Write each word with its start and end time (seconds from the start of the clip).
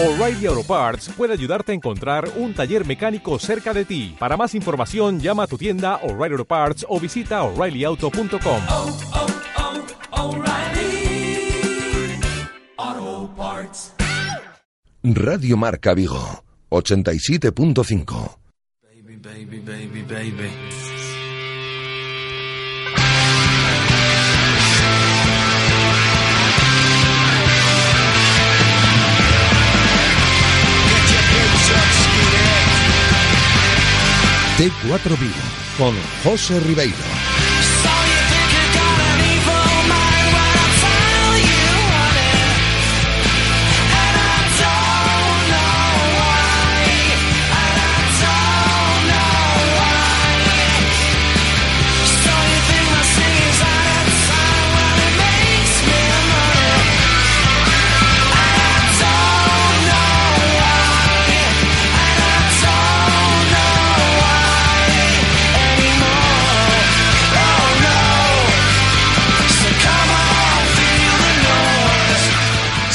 O'Reilly 0.00 0.46
Auto 0.46 0.62
Parts 0.62 1.08
puede 1.08 1.32
ayudarte 1.32 1.72
a 1.72 1.74
encontrar 1.74 2.30
un 2.36 2.54
taller 2.54 2.86
mecánico 2.86 3.36
cerca 3.40 3.74
de 3.74 3.84
ti. 3.84 4.14
Para 4.16 4.36
más 4.36 4.54
información, 4.54 5.18
llama 5.18 5.42
a 5.42 5.46
tu 5.48 5.58
tienda 5.58 5.96
O'Reilly 6.04 6.34
Auto 6.34 6.44
Parts 6.44 6.86
o 6.88 7.00
visita 7.00 7.42
oreillyauto.com. 7.42 8.62
oh, 8.68 8.96
oh, 12.78 13.30
Parts. 13.36 13.92
Radio 15.02 15.56
Marca 15.56 15.94
Vigo, 15.94 16.44
87.5. 16.70 18.38
Baby, 18.84 19.16
baby, 19.16 19.58
baby, 19.58 20.48
T4 34.58 35.16
Vigo, 35.20 35.34
con 35.78 35.94
José 36.24 36.58
Ribeiro. 36.58 37.17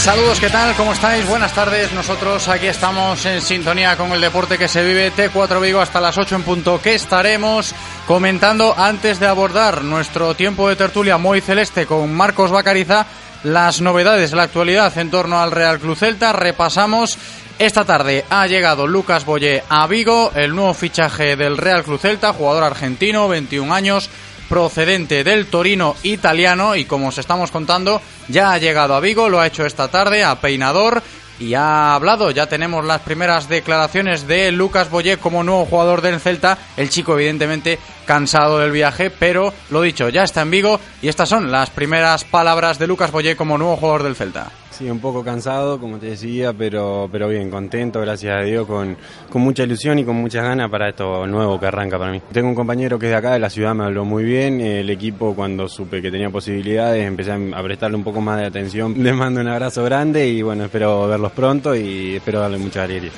Saludos, 0.03 0.41
¿qué 0.41 0.49
tal? 0.49 0.75
¿Cómo 0.75 0.91
estáis? 0.91 1.25
Buenas 1.29 1.53
tardes. 1.53 1.93
Nosotros 1.93 2.49
aquí 2.49 2.67
estamos 2.67 3.25
en 3.25 3.41
sintonía 3.41 3.95
con 3.95 4.11
el 4.11 4.19
deporte 4.19 4.57
que 4.57 4.67
se 4.67 4.83
vive 4.83 5.13
T4 5.13 5.61
Vigo 5.61 5.79
hasta 5.79 6.01
las 6.01 6.17
8 6.17 6.35
en 6.35 6.43
punto 6.43 6.81
que 6.81 6.93
estaremos 6.93 7.73
comentando 8.05 8.75
antes 8.77 9.21
de 9.21 9.27
abordar 9.27 9.81
nuestro 9.81 10.35
tiempo 10.35 10.67
de 10.67 10.75
tertulia 10.75 11.17
muy 11.17 11.39
celeste 11.39 11.85
con 11.85 12.13
Marcos 12.13 12.51
Bacariza 12.51 13.05
las 13.43 13.79
novedades 13.79 14.31
de 14.31 14.37
la 14.37 14.43
actualidad 14.43 14.97
en 14.97 15.09
torno 15.09 15.41
al 15.41 15.51
Real 15.51 15.79
Club 15.79 15.95
Celta. 15.95 16.33
Repasamos 16.33 17.17
esta 17.59 17.85
tarde 17.85 18.25
ha 18.29 18.47
llegado 18.47 18.87
Lucas 18.87 19.23
Boyé 19.23 19.63
a 19.69 19.87
Vigo, 19.87 20.31
el 20.35 20.53
nuevo 20.53 20.73
fichaje 20.73 21.37
del 21.37 21.55
Real 21.55 21.83
Club 21.83 21.99
Celta, 21.99 22.33
jugador 22.33 22.63
argentino, 22.63 23.29
21 23.29 23.73
años, 23.73 24.09
procedente 24.49 25.23
del 25.23 25.47
Torino 25.47 25.95
italiano 26.03 26.75
y 26.75 26.85
como 26.85 27.09
os 27.09 27.17
estamos 27.17 27.51
contando, 27.51 28.01
ya 28.27 28.51
ha 28.51 28.57
llegado 28.57 28.95
a 28.95 28.99
Vigo, 28.99 29.29
lo 29.29 29.39
ha 29.39 29.47
hecho 29.47 29.65
esta 29.65 29.87
tarde 29.89 30.23
a 30.23 30.39
Peinador 30.39 31.01
y 31.39 31.55
ha 31.55 31.95
hablado, 31.95 32.31
ya 32.31 32.47
tenemos 32.47 32.85
las 32.85 33.01
primeras 33.01 33.49
declaraciones 33.49 34.27
de 34.27 34.51
Lucas 34.51 34.89
Boyé 34.89 35.17
como 35.17 35.43
nuevo 35.43 35.65
jugador 35.65 36.01
del 36.01 36.19
Celta, 36.19 36.57
el 36.77 36.89
chico 36.89 37.13
evidentemente 37.13 37.79
cansado 38.05 38.59
del 38.59 38.71
viaje, 38.71 39.09
pero 39.09 39.53
lo 39.69 39.81
dicho, 39.81 40.09
ya 40.09 40.23
está 40.23 40.41
en 40.41 40.51
Vigo 40.51 40.79
y 41.01 41.07
estas 41.07 41.29
son 41.29 41.51
las 41.51 41.69
primeras 41.69 42.23
palabras 42.23 42.79
de 42.79 42.87
Lucas 42.87 43.11
Boyé 43.11 43.35
como 43.35 43.57
nuevo 43.57 43.77
jugador 43.77 44.03
del 44.03 44.15
Celta. 44.15 44.51
Sí, 44.73 44.89
un 44.89 44.99
poco 44.99 45.23
cansado, 45.23 45.79
como 45.79 45.99
te 45.99 46.07
decía, 46.07 46.51
pero, 46.51 47.07
pero 47.11 47.29
bien, 47.29 47.51
contento, 47.51 48.01
gracias 48.01 48.35
a 48.35 48.41
Dios, 48.41 48.65
con, 48.65 48.97
con 49.29 49.43
mucha 49.43 49.61
ilusión 49.61 49.99
y 49.99 50.03
con 50.03 50.15
muchas 50.15 50.43
ganas 50.43 50.67
para 50.71 50.89
esto 50.89 51.27
nuevo 51.27 51.59
que 51.59 51.67
arranca 51.67 51.99
para 51.99 52.11
mí. 52.11 52.19
Tengo 52.31 52.49
un 52.49 52.55
compañero 52.55 52.97
que 52.97 53.05
es 53.05 53.11
de 53.11 53.17
acá, 53.17 53.33
de 53.33 53.39
la 53.39 53.51
ciudad, 53.51 53.75
me 53.75 53.83
habló 53.83 54.03
muy 54.03 54.23
bien. 54.23 54.61
El 54.61 54.89
equipo, 54.89 55.35
cuando 55.35 55.67
supe 55.67 56.01
que 56.01 56.09
tenía 56.09 56.31
posibilidades, 56.31 57.05
empecé 57.05 57.33
a 57.33 57.63
prestarle 57.63 57.97
un 57.97 58.03
poco 58.03 58.19
más 58.19 58.39
de 58.39 58.47
atención. 58.47 58.95
Les 59.03 59.13
mando 59.13 59.41
un 59.41 59.47
abrazo 59.47 59.83
grande 59.83 60.27
y 60.27 60.41
bueno, 60.41 60.65
espero 60.65 61.07
verlos 61.07 61.33
pronto 61.33 61.75
y 61.75 62.15
espero 62.15 62.39
darle 62.39 62.57
mucha 62.57 62.81
alegría. 62.81 63.11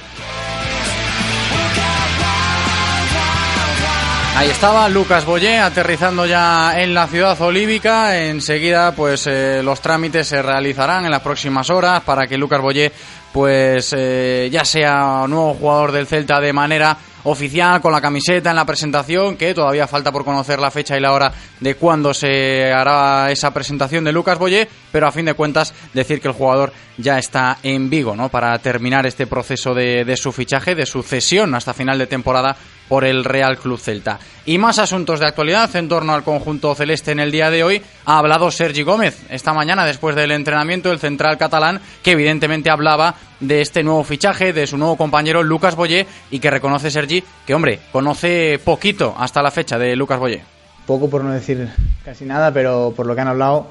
Ahí 4.35 4.49
estaba 4.49 4.89
Lucas 4.89 5.25
Boyé 5.25 5.59
aterrizando 5.59 6.25
ya 6.25 6.77
en 6.77 6.93
la 6.93 7.07
ciudad 7.07 7.39
olívica. 7.39 8.21
Enseguida, 8.21 8.91
pues 8.91 9.27
eh, 9.27 9.61
los 9.63 9.79
trámites 9.79 10.27
se 10.27 10.41
realizarán 10.41 11.05
en 11.05 11.11
las 11.11 11.21
próximas 11.21 11.69
horas 11.69 12.03
para 12.03 12.27
que 12.27 12.37
Lucas 12.37 12.59
Boyé, 12.59 12.91
pues 13.31 13.95
eh, 13.97 14.49
ya 14.51 14.65
sea 14.65 15.25
nuevo 15.29 15.53
jugador 15.53 15.93
del 15.93 16.05
Celta 16.05 16.41
de 16.41 16.51
manera 16.51 16.97
oficial 17.23 17.79
con 17.79 17.93
la 17.93 18.01
camiseta 18.01 18.49
en 18.49 18.57
la 18.57 18.65
presentación, 18.65 19.37
que 19.37 19.53
todavía 19.53 19.87
falta 19.87 20.11
por 20.11 20.25
conocer 20.25 20.59
la 20.59 20.69
fecha 20.69 20.97
y 20.97 20.99
la 20.99 21.13
hora 21.13 21.31
de 21.61 21.75
cuándo 21.75 22.13
se 22.13 22.73
hará 22.73 23.31
esa 23.31 23.53
presentación 23.53 24.03
de 24.03 24.11
Lucas 24.11 24.37
Boyé, 24.37 24.67
pero 24.91 25.07
a 25.07 25.13
fin 25.13 25.25
de 25.25 25.33
cuentas 25.33 25.73
decir 25.93 26.19
que 26.19 26.27
el 26.27 26.33
jugador 26.33 26.73
ya 26.97 27.17
está 27.17 27.59
en 27.63 27.89
Vigo, 27.89 28.17
¿no? 28.17 28.27
Para 28.27 28.59
terminar 28.59 29.05
este 29.05 29.27
proceso 29.27 29.73
de, 29.73 30.03
de 30.03 30.17
su 30.17 30.33
fichaje, 30.33 30.75
de 30.75 30.85
su 30.85 31.01
cesión 31.03 31.55
hasta 31.55 31.73
final 31.73 31.97
de 31.97 32.07
temporada 32.07 32.55
por 32.87 33.05
el 33.05 33.23
Real 33.23 33.57
Club 33.57 33.79
Celta. 33.79 34.19
Y 34.45 34.57
más 34.57 34.77
asuntos 34.77 35.19
de 35.19 35.27
actualidad 35.27 35.75
en 35.75 35.89
torno 35.89 36.13
al 36.13 36.23
conjunto 36.23 36.75
celeste 36.75 37.11
en 37.11 37.19
el 37.19 37.31
día 37.31 37.49
de 37.49 37.63
hoy. 37.63 37.81
Ha 38.05 38.19
hablado 38.19 38.51
Sergi 38.51 38.83
Gómez 38.83 39.23
esta 39.29 39.53
mañana 39.53 39.85
después 39.85 40.15
del 40.15 40.31
entrenamiento 40.31 40.89
del 40.89 40.99
central 40.99 41.37
catalán, 41.37 41.81
que 42.03 42.11
evidentemente 42.11 42.69
hablaba 42.69 43.15
de 43.39 43.61
este 43.61 43.83
nuevo 43.83 44.03
fichaje, 44.03 44.53
de 44.53 44.67
su 44.67 44.77
nuevo 44.77 44.97
compañero 44.97 45.43
Lucas 45.43 45.75
Boyé, 45.75 46.05
y 46.29 46.39
que 46.39 46.51
reconoce 46.51 46.91
Sergi 46.91 47.23
que, 47.45 47.55
hombre, 47.55 47.79
conoce 47.91 48.59
poquito 48.63 49.15
hasta 49.17 49.41
la 49.41 49.51
fecha 49.51 49.77
de 49.77 49.95
Lucas 49.95 50.19
Boyé. 50.19 50.43
poco 50.85 51.09
por 51.09 51.23
no 51.23 51.31
decir 51.31 51.69
casi 52.03 52.25
nada, 52.25 52.51
pero 52.53 52.93
por 52.95 53.07
lo 53.07 53.15
que 53.15 53.21
han 53.21 53.27
hablado 53.27 53.67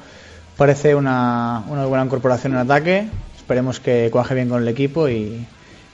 parece 0.57 0.95
una, 0.95 1.63
una 1.69 1.87
buena 1.87 2.05
incorporación 2.05 2.55
en 2.55 2.59
ataque. 2.59 3.09
Esperemos 3.37 3.79
que 3.79 4.09
cuaje 4.11 4.35
bien 4.35 4.49
con 4.49 4.63
el 4.63 4.69
equipo 4.69 5.09
y, 5.09 5.47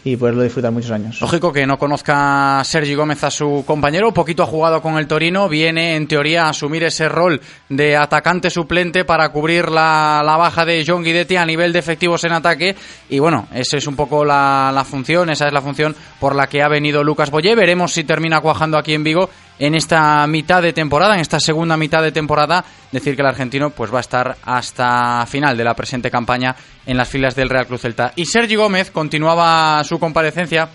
y 0.04 0.16
poderlo 0.16 0.42
disfrutar 0.42 0.72
muchos 0.72 0.90
años. 0.90 1.20
Lógico 1.20 1.52
que 1.52 1.66
no 1.66 1.78
conozca 1.78 2.62
Sergi 2.64 2.94
Gómez 2.94 3.22
a 3.24 3.30
su 3.30 3.64
compañero, 3.66 4.12
poquito 4.12 4.42
ha 4.42 4.46
jugado 4.46 4.80
con 4.80 4.96
el 4.96 5.06
Torino, 5.06 5.48
viene 5.48 5.96
en 5.96 6.06
teoría 6.08 6.44
a 6.44 6.50
asumir 6.50 6.84
ese 6.84 7.08
rol 7.08 7.40
de 7.68 7.96
atacante 7.96 8.50
suplente 8.50 9.04
para 9.04 9.28
cubrir 9.28 9.68
la, 9.68 10.22
la 10.24 10.36
baja 10.36 10.64
de 10.64 10.84
John 10.86 11.04
Guidetti 11.04 11.36
a 11.36 11.44
nivel 11.44 11.72
de 11.72 11.78
efectivos 11.78 12.24
en 12.24 12.32
ataque. 12.32 12.76
Y 13.08 13.18
bueno, 13.18 13.48
esa 13.54 13.76
es 13.76 13.86
un 13.86 13.96
poco 13.96 14.24
la, 14.24 14.70
la 14.74 14.84
función, 14.84 15.30
esa 15.30 15.46
es 15.46 15.52
la 15.52 15.62
función 15.62 15.94
por 16.18 16.34
la 16.34 16.46
que 16.46 16.62
ha 16.62 16.68
venido 16.68 17.04
Lucas 17.04 17.30
Boyé, 17.30 17.54
veremos 17.54 17.92
si 17.92 18.04
termina 18.04 18.40
cuajando 18.40 18.78
aquí 18.78 18.94
en 18.94 19.04
Vigo 19.04 19.28
en 19.60 19.74
esta 19.74 20.26
mitad 20.26 20.62
de 20.62 20.72
temporada, 20.72 21.14
en 21.14 21.20
esta 21.20 21.38
segunda 21.38 21.76
mitad 21.76 22.02
de 22.02 22.12
temporada, 22.12 22.64
decir 22.90 23.14
que 23.14 23.20
el 23.20 23.28
argentino 23.28 23.70
pues 23.70 23.92
va 23.92 23.98
a 23.98 24.00
estar 24.00 24.36
hasta 24.42 25.24
final 25.26 25.56
de 25.56 25.64
la 25.64 25.74
presente 25.74 26.10
campaña 26.10 26.56
en 26.86 26.96
las 26.96 27.08
filas 27.08 27.36
del 27.36 27.50
Real 27.50 27.66
Club 27.66 27.78
Celta. 27.78 28.12
Y 28.16 28.24
Sergi 28.24 28.56
Gómez 28.56 28.90
continuaba 28.90 29.84
su 29.84 30.00
comparecencia 30.00 30.70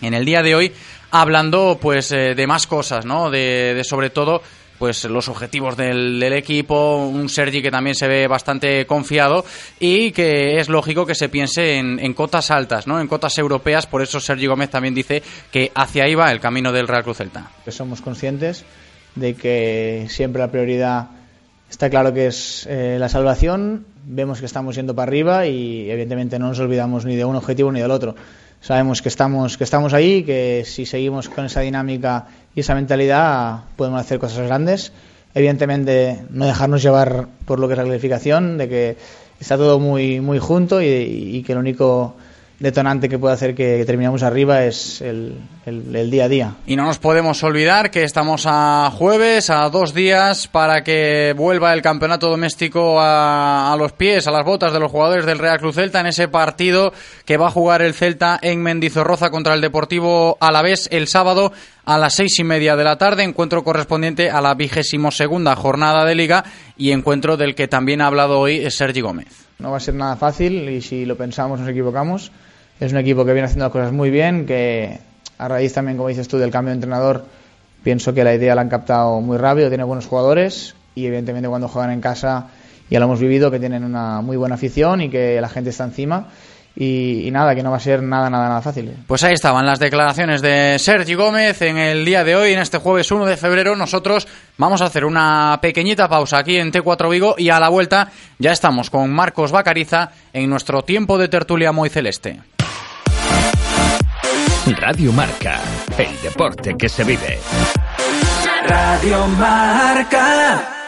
en 0.00 0.14
el 0.14 0.24
día 0.24 0.42
de 0.42 0.54
hoy 0.54 0.72
hablando 1.10 1.78
pues 1.80 2.10
eh, 2.12 2.34
de 2.34 2.46
más 2.46 2.66
cosas, 2.66 3.04
¿no? 3.04 3.30
De, 3.30 3.74
de 3.74 3.84
sobre 3.84 4.08
todo 4.08 4.42
pues 4.78 5.04
los 5.04 5.28
objetivos 5.28 5.76
del, 5.76 6.22
equipo, 6.32 7.06
un 7.06 7.28
Sergi 7.28 7.62
que 7.62 7.70
también 7.70 7.94
se 7.94 8.08
ve 8.08 8.26
bastante 8.26 8.86
confiado 8.86 9.44
y 9.78 10.10
que 10.12 10.58
es 10.58 10.68
lógico 10.68 11.06
que 11.06 11.14
se 11.14 11.28
piense 11.28 11.76
en, 11.76 11.98
en, 12.00 12.14
cotas 12.14 12.50
altas, 12.50 12.86
¿no? 12.86 13.00
en 13.00 13.06
cotas 13.06 13.38
europeas, 13.38 13.86
por 13.86 14.02
eso 14.02 14.20
Sergi 14.20 14.46
Gómez 14.46 14.70
también 14.70 14.94
dice 14.94 15.22
que 15.50 15.70
hacia 15.74 16.04
ahí 16.04 16.14
va 16.14 16.32
el 16.32 16.40
camino 16.40 16.72
del 16.72 16.88
Real 16.88 17.04
Cruz 17.04 17.18
Celta. 17.18 17.50
Somos 17.68 18.00
conscientes 18.00 18.64
de 19.14 19.34
que 19.34 20.06
siempre 20.08 20.40
la 20.40 20.50
prioridad 20.50 21.08
está 21.70 21.90
claro 21.90 22.12
que 22.12 22.26
es 22.26 22.66
eh, 22.68 22.96
la 22.98 23.08
salvación, 23.08 23.86
vemos 24.04 24.40
que 24.40 24.46
estamos 24.46 24.74
yendo 24.76 24.94
para 24.94 25.08
arriba 25.08 25.46
y 25.46 25.90
evidentemente 25.90 26.38
no 26.38 26.48
nos 26.48 26.58
olvidamos 26.60 27.04
ni 27.04 27.16
de 27.16 27.24
un 27.24 27.36
objetivo 27.36 27.72
ni 27.72 27.80
del 27.80 27.90
otro. 27.90 28.14
Sabemos 28.64 29.02
que 29.02 29.10
estamos, 29.10 29.58
que 29.58 29.64
estamos 29.64 29.92
ahí, 29.92 30.22
que 30.22 30.62
si 30.64 30.86
seguimos 30.86 31.28
con 31.28 31.44
esa 31.44 31.60
dinámica 31.60 32.28
y 32.54 32.60
esa 32.60 32.74
mentalidad 32.74 33.64
podemos 33.76 34.00
hacer 34.00 34.18
cosas 34.18 34.46
grandes. 34.46 34.90
Evidentemente 35.34 36.24
no 36.30 36.46
dejarnos 36.46 36.82
llevar 36.82 37.28
por 37.44 37.60
lo 37.60 37.68
que 37.68 37.74
es 37.74 37.78
la 37.78 37.84
clasificación, 37.84 38.56
de 38.56 38.66
que 38.70 38.96
está 39.38 39.58
todo 39.58 39.78
muy, 39.78 40.22
muy 40.22 40.38
junto 40.38 40.80
y, 40.80 40.86
y 40.86 41.42
que 41.42 41.52
el 41.52 41.58
único 41.58 42.16
detonante 42.58 43.08
que 43.08 43.18
puede 43.18 43.34
hacer 43.34 43.54
que 43.54 43.84
terminemos 43.84 44.22
arriba 44.22 44.64
es 44.64 45.00
el, 45.00 45.36
el, 45.66 46.10
día 46.10 46.24
a 46.24 46.28
día. 46.28 46.54
Y 46.66 46.76
no 46.76 46.84
nos 46.84 46.98
podemos 46.98 47.42
olvidar 47.42 47.90
que 47.90 48.04
estamos 48.04 48.44
a 48.46 48.90
jueves, 48.94 49.50
a 49.50 49.68
dos 49.70 49.92
días, 49.92 50.46
para 50.46 50.84
que 50.84 51.34
vuelva 51.36 51.72
el 51.72 51.82
campeonato 51.82 52.28
doméstico 52.28 53.00
a, 53.00 53.72
a 53.72 53.76
los 53.76 53.92
pies, 53.92 54.26
a 54.26 54.30
las 54.30 54.44
botas 54.44 54.72
de 54.72 54.80
los 54.80 54.90
jugadores 54.90 55.26
del 55.26 55.38
Real 55.38 55.58
Cruz 55.58 55.74
Celta 55.74 56.00
en 56.00 56.06
ese 56.06 56.28
partido 56.28 56.92
que 57.24 57.36
va 57.36 57.48
a 57.48 57.50
jugar 57.50 57.82
el 57.82 57.94
Celta 57.94 58.38
en 58.40 58.62
Mendizorroza 58.62 59.30
contra 59.30 59.54
el 59.54 59.60
Deportivo 59.60 60.36
Alavés 60.40 60.88
el 60.92 61.08
sábado 61.08 61.52
a 61.84 61.98
las 61.98 62.14
seis 62.14 62.38
y 62.38 62.44
media 62.44 62.76
de 62.76 62.84
la 62.84 62.96
tarde, 62.96 63.24
encuentro 63.24 63.64
correspondiente 63.64 64.30
a 64.30 64.40
la 64.40 64.54
vigésimo 64.54 65.10
segunda 65.10 65.54
jornada 65.56 66.04
de 66.04 66.14
liga 66.14 66.44
y 66.76 66.92
encuentro 66.92 67.36
del 67.36 67.54
que 67.54 67.68
también 67.68 68.00
ha 68.00 68.06
hablado 68.06 68.40
hoy 68.40 68.70
Sergi 68.70 69.00
Gómez. 69.00 69.43
No 69.58 69.70
va 69.70 69.76
a 69.76 69.80
ser 69.80 69.94
nada 69.94 70.16
fácil 70.16 70.68
y 70.68 70.80
si 70.80 71.04
lo 71.04 71.16
pensamos 71.16 71.60
nos 71.60 71.68
equivocamos. 71.68 72.32
es 72.80 72.92
un 72.92 72.98
equipo 72.98 73.24
que 73.24 73.32
viene 73.32 73.46
haciendo 73.46 73.64
las 73.66 73.72
cosas 73.72 73.92
muy 73.92 74.10
bien, 74.10 74.46
que 74.46 74.98
a 75.38 75.48
raíz 75.48 75.72
también, 75.72 75.96
como 75.96 76.08
dices 76.08 76.28
tú, 76.28 76.38
del 76.38 76.50
cambio 76.50 76.70
de 76.70 76.76
entrenador, 76.76 77.24
pienso 77.82 78.14
que 78.14 78.24
la 78.24 78.34
idea 78.34 78.54
la 78.54 78.62
han 78.62 78.68
captado 78.68 79.20
muy 79.20 79.38
rápido, 79.38 79.68
tiene 79.68 79.84
buenos 79.84 80.06
jugadores 80.06 80.74
y 80.94 81.06
evidentemente 81.06 81.48
cuando 81.48 81.68
juegan 81.68 81.90
en 81.90 82.00
casa 82.00 82.48
ya 82.90 82.98
lo 82.98 83.06
hemos 83.06 83.20
vivido, 83.20 83.50
que 83.50 83.58
tienen 83.58 83.84
una 83.84 84.20
muy 84.20 84.36
buena 84.36 84.56
afición 84.56 85.00
y 85.00 85.08
que 85.08 85.40
la 85.40 85.48
gente 85.48 85.70
está 85.70 85.84
encima 85.84 86.28
y, 86.76 87.26
y 87.26 87.30
nada, 87.30 87.54
que 87.54 87.62
no 87.62 87.70
va 87.70 87.76
a 87.76 87.80
ser 87.80 88.02
nada, 88.02 88.28
nada, 88.28 88.48
nada 88.48 88.62
fácil. 88.62 88.92
Pues 89.06 89.22
ahí 89.22 89.34
estaban 89.34 89.64
las 89.64 89.78
declaraciones 89.78 90.42
de 90.42 90.76
Sergi 90.78 91.14
Gómez 91.14 91.62
en 91.62 91.78
el 91.78 92.04
día 92.04 92.24
de 92.24 92.34
hoy, 92.34 92.52
en 92.52 92.58
este 92.58 92.78
jueves 92.78 93.10
1 93.10 93.26
de 93.26 93.36
febrero. 93.36 93.76
Nosotros 93.76 94.26
vamos 94.58 94.82
a 94.82 94.86
hacer 94.86 95.04
una 95.04 95.58
pequeñita 95.62 96.08
pausa 96.08 96.38
aquí 96.38 96.56
en 96.56 96.72
T4 96.72 97.10
Vigo 97.10 97.34
y 97.38 97.50
a 97.50 97.60
la 97.60 97.68
vuelta 97.68 98.10
ya 98.38 98.52
estamos 98.52 98.90
con 98.90 99.12
Marcos 99.12 99.52
Bacariza 99.52 100.10
en 100.32 100.50
nuestro 100.50 100.82
tiempo 100.82 101.16
de 101.18 101.28
tertulia 101.28 101.72
muy 101.72 101.88
celeste. 101.90 102.40
Radio 104.80 105.12
Marca, 105.12 105.60
el 105.98 106.22
deporte 106.22 106.74
que 106.78 106.88
se 106.88 107.04
vive. 107.04 107.38
Radio 108.66 109.26
Marca. 109.28 110.83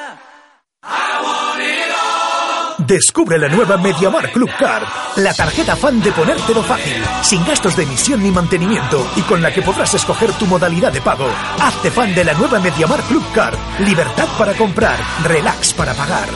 Descubre 2.86 3.36
la 3.36 3.48
nueva 3.48 3.76
MediaMar 3.76 4.30
Club 4.30 4.50
Card, 4.56 4.84
la 5.16 5.34
tarjeta 5.34 5.74
fan 5.74 6.00
de 6.00 6.12
ponértelo 6.12 6.62
fácil, 6.62 7.02
sin 7.20 7.44
gastos 7.44 7.76
de 7.76 7.82
emisión 7.82 8.22
ni 8.22 8.30
mantenimiento 8.30 9.04
y 9.16 9.22
con 9.22 9.42
la 9.42 9.52
que 9.52 9.60
podrás 9.60 9.92
escoger 9.94 10.30
tu 10.34 10.46
modalidad 10.46 10.92
de 10.92 11.00
pago. 11.00 11.26
Hazte 11.60 11.90
fan 11.90 12.14
de 12.14 12.24
la 12.24 12.34
nueva 12.34 12.60
MediaMar 12.60 13.00
Club 13.02 13.24
Card, 13.34 13.58
libertad 13.80 14.28
para 14.38 14.52
comprar, 14.52 15.00
relax 15.24 15.74
para 15.74 15.94
pagar. 15.94 16.28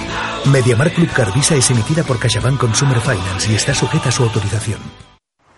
MediaMar 0.46 0.92
Club 0.92 1.12
Card 1.12 1.32
Visa 1.34 1.54
es 1.54 1.70
emitida 1.70 2.02
por 2.02 2.18
CaixaBank 2.18 2.58
Consumer 2.58 3.00
Finance 3.00 3.52
y 3.52 3.54
está 3.54 3.72
sujeta 3.72 4.08
a 4.08 4.12
su 4.12 4.24
autorización. 4.24 5.09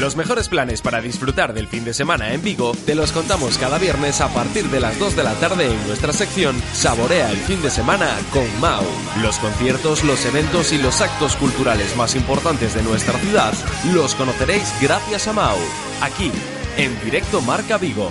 Los 0.00 0.16
mejores 0.16 0.48
planes 0.48 0.80
para 0.80 1.02
disfrutar 1.02 1.52
del 1.52 1.68
fin 1.68 1.84
de 1.84 1.92
semana 1.92 2.32
en 2.32 2.42
Vigo 2.42 2.72
te 2.86 2.94
los 2.94 3.12
contamos 3.12 3.58
cada 3.58 3.76
viernes 3.76 4.22
a 4.22 4.32
partir 4.32 4.64
de 4.70 4.80
las 4.80 4.98
2 4.98 5.14
de 5.14 5.22
la 5.22 5.34
tarde 5.34 5.70
en 5.70 5.86
nuestra 5.86 6.14
sección 6.14 6.56
Saborea 6.72 7.30
el 7.30 7.36
fin 7.36 7.60
de 7.60 7.68
semana 7.68 8.08
con 8.32 8.46
Mau. 8.60 8.82
Los 9.20 9.38
conciertos, 9.38 10.02
los 10.02 10.24
eventos 10.24 10.72
y 10.72 10.78
los 10.78 11.02
actos 11.02 11.36
culturales 11.36 11.94
más 11.98 12.14
importantes 12.14 12.72
de 12.72 12.82
nuestra 12.82 13.18
ciudad 13.18 13.52
los 13.92 14.14
conoceréis 14.14 14.72
gracias 14.80 15.28
a 15.28 15.34
Mau. 15.34 15.58
Aquí, 16.00 16.32
en 16.78 16.98
directo 17.04 17.42
Marca 17.42 17.76
Vigo. 17.76 18.10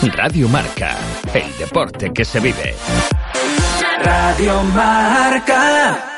Radio 0.00 0.48
Marca, 0.48 0.96
el 1.34 1.58
deporte 1.58 2.10
que 2.10 2.24
se 2.24 2.40
vive. 2.40 2.74
Radio 4.02 4.62
Marca. 4.62 6.13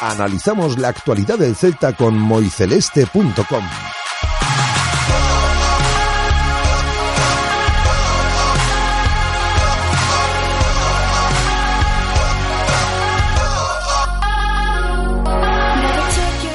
Analizamos 0.00 0.78
la 0.78 0.88
actualidad 0.88 1.38
del 1.38 1.56
Celta 1.56 1.92
con 1.92 2.16
moiceleste.com. 2.16 3.64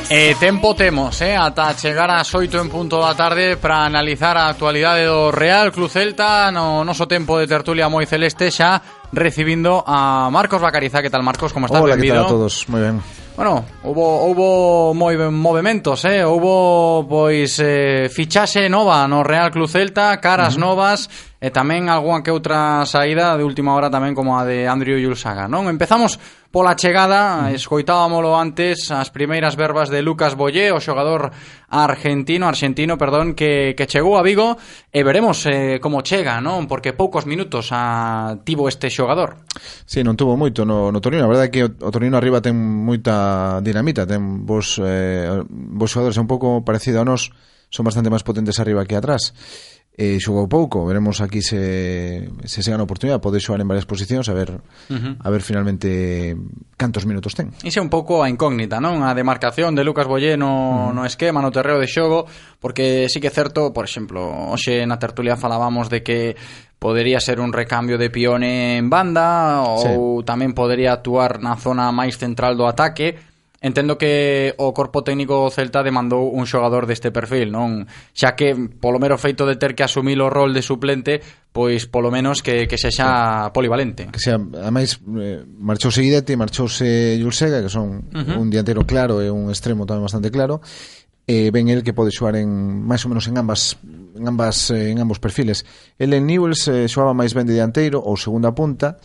E 0.10 0.36
tempo 0.40 0.76
temos, 0.76 1.20
eh, 1.22 1.36
ata 1.36 1.76
chegar 1.76 2.08
ás 2.12 2.32
8 2.32 2.62
en 2.62 2.70
punto 2.70 3.02
da 3.02 3.18
tarde 3.18 3.58
para 3.58 3.84
analizar 3.84 4.38
a 4.38 4.48
actualidade 4.48 5.04
do 5.04 5.34
Real 5.34 5.74
Club 5.74 5.90
Celta 5.90 6.48
no 6.54 6.86
noso 6.86 7.10
tempo 7.10 7.36
de 7.42 7.50
tertulia 7.50 7.90
moi 7.90 8.06
celeste 8.06 8.54
xa 8.54 9.03
recibiendo 9.14 9.84
a 9.86 10.30
Marcos 10.32 10.62
Bacariza. 10.62 11.02
¿Qué 11.02 11.10
tal, 11.10 11.24
Marcos? 11.24 11.54
¿Cómo 11.54 11.68
estás? 11.68 11.82
Hola, 11.82 11.96
Bienvenido. 11.96 12.24
¿qué 12.24 12.28
tal 12.28 12.36
a 12.36 12.38
todos? 12.38 12.66
Muy 12.68 12.82
bien. 12.82 13.02
Bueno, 13.36 13.66
hubo 13.84 14.26
hubo 14.26 14.94
movimentos, 14.94 16.06
eh? 16.06 16.24
Hubo 16.24 17.08
pois 17.10 17.58
eh, 17.58 18.08
fichase 18.14 18.70
nova 18.70 19.08
no 19.08 19.24
Real 19.24 19.50
Club 19.50 19.68
Celta, 19.68 20.22
caras 20.22 20.54
uh 20.54 20.58
-huh. 20.58 20.70
novas 20.70 21.10
eh, 21.42 21.48
e 21.48 21.50
tamén 21.50 21.90
algunha 21.90 22.22
que 22.22 22.30
outra 22.30 22.86
saída 22.86 23.34
de 23.34 23.42
última 23.42 23.74
hora 23.74 23.90
tamén 23.90 24.14
como 24.14 24.38
a 24.38 24.46
de 24.46 24.70
Andrew 24.70 25.02
Yulsaga, 25.02 25.50
non? 25.50 25.66
Empezamos 25.66 26.22
pola 26.54 26.76
chegada, 26.78 27.50
escoitábamolo 27.50 28.38
antes 28.38 28.94
as 28.94 29.10
primeiras 29.10 29.58
verbas 29.58 29.90
de 29.90 30.06
Lucas 30.06 30.38
Boyé, 30.38 30.70
o 30.70 30.78
xogador 30.78 31.34
argentino, 31.66 32.46
argentino, 32.46 32.94
perdón, 32.94 33.34
que, 33.34 33.74
que 33.74 33.90
chegou 33.90 34.22
a 34.22 34.22
Vigo 34.22 34.62
e 34.94 35.02
veremos 35.02 35.50
eh, 35.50 35.82
como 35.82 36.06
chega, 36.06 36.38
non? 36.46 36.70
Porque 36.70 36.94
poucos 36.94 37.26
minutos 37.26 37.74
a, 37.74 38.38
tivo 38.46 38.70
este 38.70 38.94
xogador. 38.94 39.42
Sí, 39.90 40.06
non 40.06 40.14
tuvo 40.14 40.38
moito 40.38 40.62
no, 40.62 40.94
no 40.94 41.02
Torino, 41.02 41.26
a 41.26 41.32
verdade 41.34 41.50
é 41.50 41.54
que 41.58 41.66
o, 41.66 41.74
o 41.74 41.90
Torino 41.90 42.22
arriba 42.22 42.38
ten 42.38 42.54
moita 42.54 43.58
dinamita, 43.66 44.06
ten 44.06 44.46
vos, 44.46 44.78
eh, 44.78 45.26
vos 45.50 45.90
xogadores 45.90 46.22
un 46.22 46.30
pouco 46.30 46.62
parecido 46.62 47.02
a 47.02 47.08
nós, 47.10 47.34
son 47.74 47.82
bastante 47.82 48.14
máis 48.14 48.22
potentes 48.22 48.62
arriba 48.62 48.86
que 48.86 48.94
atrás 48.94 49.34
eh, 49.96 50.18
xogou 50.18 50.50
pouco, 50.50 50.82
veremos 50.90 51.22
aquí 51.22 51.46
se, 51.46 52.26
se 52.50 52.66
segan 52.66 52.82
a 52.82 52.88
oportunidade, 52.90 53.22
pode 53.22 53.38
xogar 53.38 53.62
en 53.62 53.70
varias 53.70 53.86
posicións 53.86 54.26
a 54.26 54.34
ver 54.34 54.58
uh 54.58 54.98
-huh. 54.98 55.14
a 55.22 55.30
ver 55.30 55.46
finalmente 55.46 56.34
cantos 56.78 57.06
minutos 57.06 57.38
ten. 57.38 57.54
Iso 57.62 57.78
é 57.78 57.86
un 57.86 57.94
pouco 57.94 58.26
a 58.26 58.30
incógnita, 58.30 58.82
non? 58.82 59.06
A 59.06 59.14
demarcación 59.14 59.78
de 59.78 59.86
Lucas 59.86 60.10
Bollé 60.10 60.34
no, 60.34 60.50
uh 60.50 60.74
-huh. 60.90 60.98
no 60.98 61.04
esquema, 61.06 61.46
no 61.46 61.54
terreo 61.54 61.78
de 61.78 61.86
xogo 61.86 62.26
porque 62.58 63.06
sí 63.06 63.22
que 63.22 63.30
é 63.30 63.34
certo, 63.34 63.70
por 63.70 63.86
exemplo 63.86 64.50
hoxe 64.50 64.82
na 64.90 64.98
tertulia 64.98 65.38
falábamos 65.38 65.94
de 65.94 66.02
que 66.02 66.34
podería 66.82 67.22
ser 67.22 67.40
un 67.40 67.54
recambio 67.54 68.02
de 68.02 68.10
Pione 68.10 68.82
en 68.82 68.90
banda 68.90 69.62
ou 69.62 70.20
sí. 70.20 70.26
tamén 70.26 70.58
podería 70.58 70.92
actuar 70.98 71.38
na 71.38 71.54
zona 71.54 71.94
máis 71.94 72.18
central 72.18 72.58
do 72.58 72.66
ataque 72.66 73.33
entendo 73.64 73.98
que 73.98 74.54
o 74.60 74.76
corpo 74.76 75.02
técnico 75.08 75.48
Celta 75.50 75.82
demandou 75.82 76.28
un 76.28 76.44
xogador 76.44 76.84
deste 76.84 77.16
perfil, 77.16 77.48
non? 77.50 77.88
Xa 78.12 78.36
que 78.36 78.52
polo 78.54 79.00
mero 79.00 79.16
feito 79.16 79.48
de 79.48 79.56
ter 79.56 79.72
que 79.72 79.88
asumir 79.88 80.20
o 80.20 80.28
rol 80.28 80.52
de 80.52 80.60
suplente, 80.60 81.24
pois 81.56 81.88
polo 81.88 82.12
menos 82.12 82.44
que, 82.44 82.68
que 82.68 82.76
sexa 82.76 83.50
polivalente. 83.56 84.12
Que 84.12 84.20
sea, 84.20 84.36
ademais, 84.36 85.00
eh, 85.16 85.48
marchouse 85.48 86.04
Guidetti, 86.04 86.36
marchouse 86.36 87.16
Julsega, 87.24 87.64
que 87.64 87.72
son 87.72 88.12
uh 88.12 88.20
-huh. 88.20 88.36
un 88.36 88.52
dianteiro 88.52 88.84
claro 88.84 89.24
e 89.24 89.32
un 89.32 89.48
extremo 89.48 89.88
tamén 89.88 90.04
bastante 90.04 90.28
claro, 90.28 90.60
eh, 91.28 91.52
ben 91.52 91.70
el 91.70 91.84
que 91.84 91.94
pode 91.94 92.12
xoar 92.12 92.36
en 92.36 92.50
máis 92.84 93.08
ou 93.08 93.10
menos 93.10 93.32
en 93.32 93.40
ambas 93.40 93.80
en 93.84 94.28
ambas 94.28 94.70
eh, 94.72 94.92
en 94.92 95.00
ambos 95.00 95.20
perfiles. 95.24 95.64
El 95.98 96.12
en 96.14 96.28
Newells 96.28 96.68
eh, 96.68 96.88
xoaba 96.92 97.16
máis 97.16 97.32
ben 97.32 97.48
de 97.48 97.56
dianteiro 97.56 98.04
ou 98.04 98.20
segunda 98.20 98.52
punta, 98.52 99.00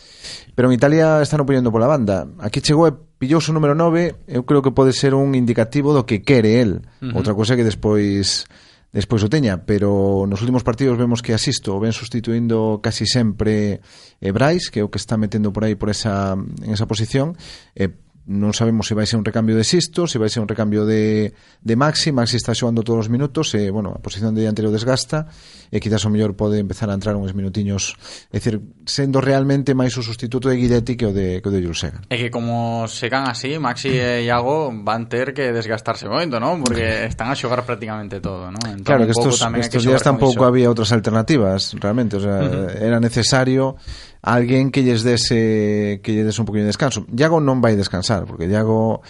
pero 0.51 0.67
en 0.67 0.75
Italia 0.75 1.23
están 1.23 1.39
opinando 1.39 1.71
pola 1.71 1.87
banda. 1.87 2.27
Aquí 2.43 2.59
chegou 2.59 2.91
e 2.91 2.93
pillou 2.93 3.39
o 3.39 3.53
número 3.55 3.71
9, 3.71 4.27
eu 4.27 4.43
creo 4.43 4.59
que 4.59 4.75
pode 4.75 4.91
ser 4.91 5.15
un 5.15 5.31
indicativo 5.31 5.95
do 5.95 6.03
que 6.03 6.19
quere 6.19 6.59
el. 6.59 6.83
Uh 6.99 7.11
-huh. 7.11 7.17
Outra 7.23 7.31
cousa 7.33 7.55
que 7.55 7.63
despois 7.63 8.43
despois 8.91 9.21
o 9.21 9.29
teña, 9.29 9.69
pero 9.69 10.25
nos 10.25 10.41
últimos 10.41 10.65
partidos 10.65 10.97
vemos 10.97 11.21
que 11.21 11.37
asisto, 11.37 11.77
ven 11.79 11.93
sustituindo 11.93 12.81
casi 12.81 13.05
sempre 13.05 13.85
eh, 14.19 14.31
Brais, 14.33 14.73
que 14.73 14.81
é 14.81 14.83
o 14.83 14.89
que 14.89 14.97
está 14.97 15.13
metendo 15.13 15.53
por 15.53 15.63
aí 15.63 15.77
por 15.77 15.93
esa, 15.93 16.33
en 16.33 16.73
esa 16.73 16.89
posición, 16.89 17.37
eh, 17.77 17.93
non 18.29 18.53
sabemos 18.53 18.85
se 18.85 18.93
vai 18.93 19.09
ser 19.09 19.17
un 19.17 19.25
recambio 19.25 19.57
de 19.57 19.65
Sisto, 19.65 20.05
se 20.05 20.21
vai 20.21 20.29
ser 20.29 20.45
un 20.45 20.45
recambio 20.45 20.85
de, 20.85 21.33
de 21.33 21.73
Maxi, 21.73 22.13
Maxi 22.13 22.37
está 22.37 22.53
xogando 22.53 22.85
todos 22.85 23.05
os 23.05 23.09
minutos, 23.09 23.57
e, 23.57 23.73
bueno, 23.73 23.89
a 23.89 23.97
posición 24.05 24.37
de 24.37 24.45
dianteiro 24.45 24.69
desgasta, 24.69 25.25
e 25.73 25.81
quizás 25.81 26.05
o 26.05 26.13
mellor 26.13 26.37
pode 26.37 26.61
empezar 26.61 26.93
a 26.93 26.95
entrar 26.95 27.17
uns 27.17 27.33
minutiños, 27.33 27.97
é 28.29 28.37
dicir, 28.37 28.61
sendo 28.85 29.17
realmente 29.17 29.73
máis 29.73 29.97
o 29.97 30.05
substituto 30.05 30.45
de 30.45 30.61
Guidetti 30.61 30.93
que 30.93 31.09
o 31.09 31.11
de, 31.11 31.41
que 31.41 31.49
o 31.49 31.51
de 31.51 31.57
Jules 31.57 31.81
Segan. 31.81 32.05
É 32.05 32.21
que 32.21 32.29
como 32.29 32.85
Segan 32.85 33.25
así, 33.25 33.57
Maxi 33.57 33.97
e 33.97 34.29
Iago 34.29 34.69
van 34.77 35.09
ter 35.09 35.33
que 35.33 35.49
desgastarse 35.49 36.05
moito, 36.05 36.37
non? 36.37 36.61
Porque 36.61 37.09
están 37.09 37.33
a 37.33 37.35
xogar 37.35 37.65
prácticamente 37.65 38.21
todo, 38.21 38.53
non? 38.53 38.61
Entón, 38.69 38.85
claro, 38.85 39.09
que 39.09 39.17
estos, 39.17 39.41
estos 39.41 39.81
que 39.81 39.89
días 39.89 40.05
tampouco 40.05 40.45
había 40.45 40.69
outras 40.69 40.93
alternativas, 40.93 41.73
realmente, 41.81 42.13
o 42.13 42.21
sea, 42.21 42.45
uh 42.45 42.77
-huh. 42.77 42.77
era 42.77 43.01
necesario 43.01 43.73
alguén 44.21 44.71
que 44.71 44.83
lles 44.83 45.03
dese 45.03 45.99
que 46.03 46.11
lles 46.11 46.25
dese 46.27 46.41
un 46.41 46.47
poquinho 46.47 46.67
de 46.67 46.73
descanso. 46.75 47.07
Iago 47.15 47.39
non 47.39 47.63
vai 47.63 47.79
descansar, 47.79 48.27
porque 48.27 48.49
Iago 48.49 49.01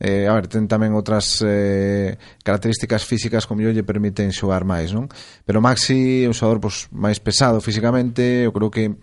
eh, 0.00 0.28
a 0.28 0.34
ver, 0.38 0.46
ten 0.46 0.70
tamén 0.70 0.94
outras 0.94 1.42
eh, 1.42 2.14
características 2.46 3.02
físicas 3.02 3.50
como 3.50 3.66
yo 3.66 3.74
lle 3.74 3.82
permiten 3.82 4.30
xogar 4.30 4.62
máis, 4.62 4.94
non? 4.94 5.10
Pero 5.42 5.58
Maxi 5.58 6.22
é 6.22 6.30
un 6.30 6.36
xogador 6.38 6.62
pois, 6.62 6.86
máis 6.94 7.18
pesado 7.18 7.58
físicamente, 7.58 8.46
eu 8.46 8.54
creo 8.54 8.70
que 8.70 8.94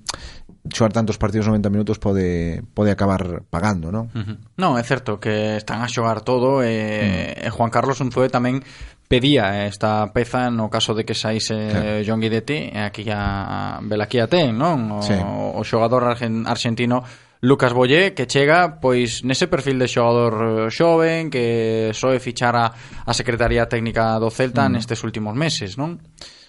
xoar 0.74 0.92
tantos 0.94 1.18
partidos 1.18 1.48
90 1.48 1.70
minutos 1.70 1.98
pode 2.00 2.64
pode 2.74 2.90
acabar 2.90 3.46
pagando, 3.50 3.92
non? 3.94 4.10
Uh 4.14 4.24
-huh. 4.26 4.38
Non, 4.58 4.72
é 4.80 4.84
certo 4.84 5.22
que 5.22 5.58
están 5.62 5.86
a 5.86 5.90
xogar 5.90 6.26
todo 6.26 6.66
e, 6.66 6.66
uh 6.66 7.46
-huh. 7.46 7.46
e 7.46 7.50
Juan 7.54 7.70
Carlos 7.70 8.02
Unzué 8.02 8.30
tamén 8.34 8.66
pedía 9.06 9.70
esta 9.70 10.10
peza 10.10 10.50
no 10.50 10.70
caso 10.74 10.98
de 10.98 11.06
que 11.06 11.14
saíse 11.14 11.54
claro. 11.54 12.02
John 12.02 12.20
Guidetti 12.22 12.74
e 12.74 12.82
aquí 12.82 13.06
a 13.14 13.78
Belaquí 13.86 14.18
a 14.18 14.26
ten, 14.26 14.58
non? 14.58 14.98
O, 14.98 15.02
sí. 15.06 15.14
o 15.22 15.62
xogador 15.62 16.10
argentino 16.10 17.06
Lucas 17.46 17.74
Boyé 17.78 18.18
que 18.18 18.26
chega 18.26 18.82
pois 18.82 19.22
nese 19.22 19.46
perfil 19.46 19.78
de 19.78 19.86
xogador 19.86 20.74
xoven 20.74 21.30
que 21.30 21.94
soe 21.94 22.18
fichar 22.18 22.58
a, 22.58 22.74
a 23.06 23.14
Secretaría 23.14 23.70
Técnica 23.70 24.18
do 24.18 24.34
Celta 24.34 24.66
mm. 24.66 24.66
Uh 24.66 24.70
-huh. 24.70 24.76
nestes 24.82 25.00
últimos 25.06 25.38
meses, 25.38 25.78
non? 25.78 26.02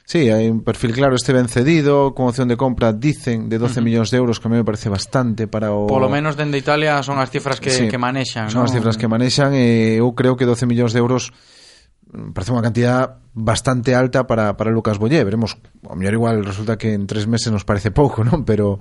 Sí, 0.07 0.31
hai 0.31 0.47
un 0.47 0.63
perfil 0.63 0.95
claro, 0.95 1.19
este 1.19 1.35
ben 1.35 1.51
cedido, 1.51 2.15
con 2.15 2.31
opción 2.31 2.47
de 2.47 2.55
compra, 2.55 2.95
dicen, 2.95 3.51
de 3.51 3.59
12 3.59 3.59
uh 3.59 3.67
-huh. 3.67 3.83
millóns 3.83 4.15
de 4.15 4.23
euros, 4.23 4.39
que 4.39 4.47
a 4.47 4.51
mí 4.55 4.57
me 4.57 4.63
parece 4.63 4.87
bastante 4.87 5.51
para 5.51 5.75
o... 5.75 5.91
Polo 5.91 6.07
menos 6.07 6.39
dende 6.39 6.63
Italia 6.63 7.03
son 7.03 7.19
as 7.19 7.27
cifras 7.27 7.59
que, 7.59 7.75
sí, 7.75 7.91
que 7.91 7.99
manexan, 7.99 8.47
Son 8.47 8.63
¿no? 8.63 8.71
as 8.71 8.73
cifras 8.73 8.95
que 8.95 9.11
manexan, 9.11 9.51
e 9.59 9.99
eu 9.99 10.15
creo 10.15 10.39
que 10.39 10.47
12 10.47 10.63
millóns 10.71 10.95
de 10.95 11.03
euros 11.03 11.35
mm, 12.15 12.31
parece 12.31 12.55
unha 12.55 12.63
cantidad 12.63 13.19
bastante 13.35 13.99
alta 13.99 14.31
para, 14.31 14.55
para 14.55 14.71
Lucas 14.71 15.03
Bollé. 15.03 15.27
Veremos, 15.27 15.59
ao 15.83 15.99
mellor 15.99 16.15
igual 16.15 16.47
resulta 16.47 16.79
que 16.79 16.95
en 16.95 17.11
tres 17.11 17.27
meses 17.27 17.51
nos 17.51 17.67
parece 17.67 17.91
pouco, 17.91 18.23
non? 18.23 18.47
Pero 18.47 18.79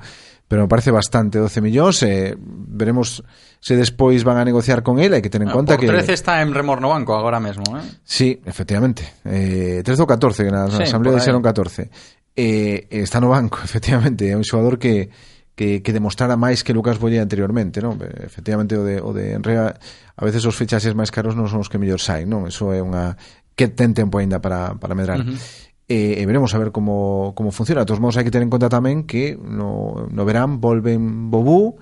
pero 0.47 0.63
me 0.63 0.67
parece 0.67 0.91
bastante 0.91 1.39
12 1.39 1.61
millóns 1.61 2.03
e 2.05 2.33
eh, 2.33 2.37
veremos 2.37 3.25
se 3.59 3.73
despois 3.73 4.21
van 4.21 4.37
a 4.37 4.45
negociar 4.45 4.85
con 4.85 5.01
ele, 5.01 5.17
hai 5.17 5.23
que 5.25 5.33
ter 5.33 5.41
en 5.41 5.49
ah, 5.49 5.57
conta 5.57 5.73
que... 5.73 5.89
Por 5.89 5.97
13 5.97 6.13
está 6.13 6.45
en 6.45 6.53
Remorno 6.53 6.93
Banco 6.93 7.17
agora 7.17 7.41
mesmo, 7.41 7.65
eh? 7.73 7.81
Sí, 8.05 8.37
efectivamente. 8.45 9.25
Eh, 9.25 9.81
13 9.81 10.05
ou 10.05 10.09
14, 10.09 10.45
que 10.45 10.53
na, 10.53 10.69
sí, 10.69 10.77
na 10.77 10.85
Asamblea 10.85 11.17
dixeron 11.17 11.41
14. 11.41 11.89
Eh, 12.37 12.85
está 12.93 13.17
no 13.17 13.33
banco, 13.33 13.57
efectivamente, 13.65 14.29
é 14.29 14.37
un 14.37 14.45
xogador 14.45 14.77
que 14.77 15.09
que, 15.55 15.81
que 15.81 15.95
demostrara 15.95 16.35
máis 16.35 16.67
que 16.67 16.75
Lucas 16.75 16.99
Bolle 16.99 17.23
anteriormente, 17.23 17.79
non? 17.79 17.95
Eh, 18.03 18.27
efectivamente, 18.27 18.75
o 18.75 18.83
de, 18.83 18.99
o 18.99 19.15
de 19.15 19.39
Enrea, 19.39 19.71
a 19.71 20.23
veces 20.27 20.43
os 20.43 20.53
fichaxes 20.53 20.91
máis 20.93 21.09
caros 21.09 21.33
non 21.33 21.47
son 21.47 21.63
os 21.63 21.71
que 21.71 21.79
mellor 21.79 22.03
saen, 22.03 22.27
non? 22.27 22.43
Eso 22.43 22.75
é 22.75 22.83
unha 22.83 23.15
que 23.55 23.71
ten 23.71 23.95
tempo 23.95 24.19
aínda 24.19 24.43
para, 24.43 24.75
para 24.75 24.93
medrar. 24.93 25.23
Uh 25.23 25.31
-huh 25.31 25.39
e, 25.87 26.17
e 26.17 26.23
veremos 26.25 26.53
a 26.53 26.57
ver 26.57 26.71
como, 26.71 27.33
como 27.35 27.51
funciona. 27.51 27.81
De 27.81 27.87
todos 27.87 28.01
modos, 28.01 28.17
hai 28.17 28.25
que 28.25 28.33
ter 28.33 28.41
en 28.41 28.49
conta 28.49 28.69
tamén 28.69 29.05
que 29.05 29.37
no, 29.37 30.09
no 30.09 30.23
verán 30.25 30.57
volven 30.57 31.29
Bobú 31.29 31.77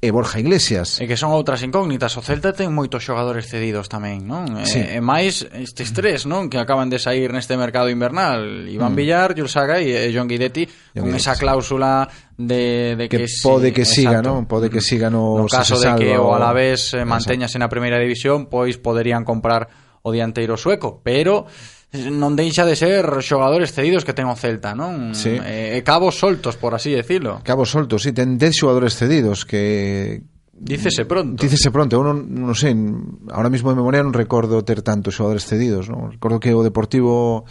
e 0.00 0.12
Borja 0.12 0.38
Iglesias. 0.38 1.00
E 1.02 1.10
que 1.10 1.18
son 1.18 1.34
outras 1.34 1.58
incógnitas. 1.66 2.14
O 2.14 2.22
Celta 2.22 2.54
ten 2.54 2.70
moitos 2.70 3.02
xogadores 3.02 3.50
cedidos 3.50 3.90
tamén, 3.90 4.22
non? 4.28 4.62
Sí. 4.62 4.78
E, 4.78 4.98
e 4.98 5.00
máis 5.02 5.42
estes 5.58 5.90
tres, 5.90 6.22
non? 6.22 6.46
Que 6.46 6.60
acaban 6.60 6.86
de 6.86 7.02
sair 7.02 7.34
neste 7.34 7.58
mercado 7.58 7.90
invernal. 7.90 8.68
Iván 8.70 8.94
mm. 8.94 8.98
Villar, 8.98 9.28
Jules 9.34 9.50
Saga 9.50 9.82
e, 9.82 9.90
e 9.90 10.14
John 10.14 10.30
Guidetti 10.30 10.68
John 10.94 11.08
con 11.08 11.16
Guidetti, 11.16 11.24
esa 11.24 11.34
cláusula 11.34 12.06
de, 12.38 12.94
de 12.94 13.04
que, 13.10 13.26
que 13.26 13.28
pode 13.42 13.74
que 13.74 13.82
siga, 13.82 14.22
siga, 14.22 14.22
non? 14.22 14.46
Pode 14.46 14.70
que 14.70 14.78
siga 14.78 15.10
no, 15.10 15.34
no 15.34 15.50
caso 15.50 15.74
de 15.80 15.90
que 15.98 16.14
o 16.14 16.30
Alavés 16.30 16.94
manteñase 17.02 17.58
na 17.58 17.66
primeira 17.66 17.98
división, 17.98 18.46
pois 18.46 18.78
poderían 18.78 19.26
comprar 19.26 19.66
o 20.06 20.14
dianteiro 20.14 20.54
sueco, 20.54 21.02
pero 21.02 21.50
non 21.92 22.36
deixa 22.36 22.68
de 22.68 22.76
ser 22.76 23.00
xogadores 23.24 23.72
cedidos 23.72 24.04
que 24.04 24.12
ten 24.12 24.28
o 24.28 24.36
Celta, 24.36 24.76
non? 24.76 25.16
Sí. 25.16 25.40
Eh, 25.40 25.80
cabos 25.80 26.20
soltos, 26.20 26.60
por 26.60 26.76
así 26.76 26.92
decirlo. 26.92 27.40
Cabos 27.40 27.72
soltos, 27.72 28.04
sí, 28.04 28.12
ten 28.12 28.36
10 28.36 28.52
xogadores 28.52 28.92
cedidos 28.92 29.48
que 29.48 30.20
Dícese 30.58 31.04
pronto. 31.06 31.38
Dícese 31.40 31.70
pronto, 31.70 31.94
eu 31.94 32.02
non, 32.02 32.26
non 32.26 32.52
sei, 32.58 32.74
ahora 33.30 33.46
mesmo 33.46 33.70
de 33.70 33.78
memoria 33.78 34.02
non 34.02 34.10
recordo 34.10 34.58
ter 34.66 34.82
tantos 34.82 35.14
xogadores 35.14 35.46
cedidos, 35.46 35.86
non? 35.86 36.10
Recordo 36.10 36.42
que 36.42 36.50
o 36.50 36.66
Deportivo 36.66 37.46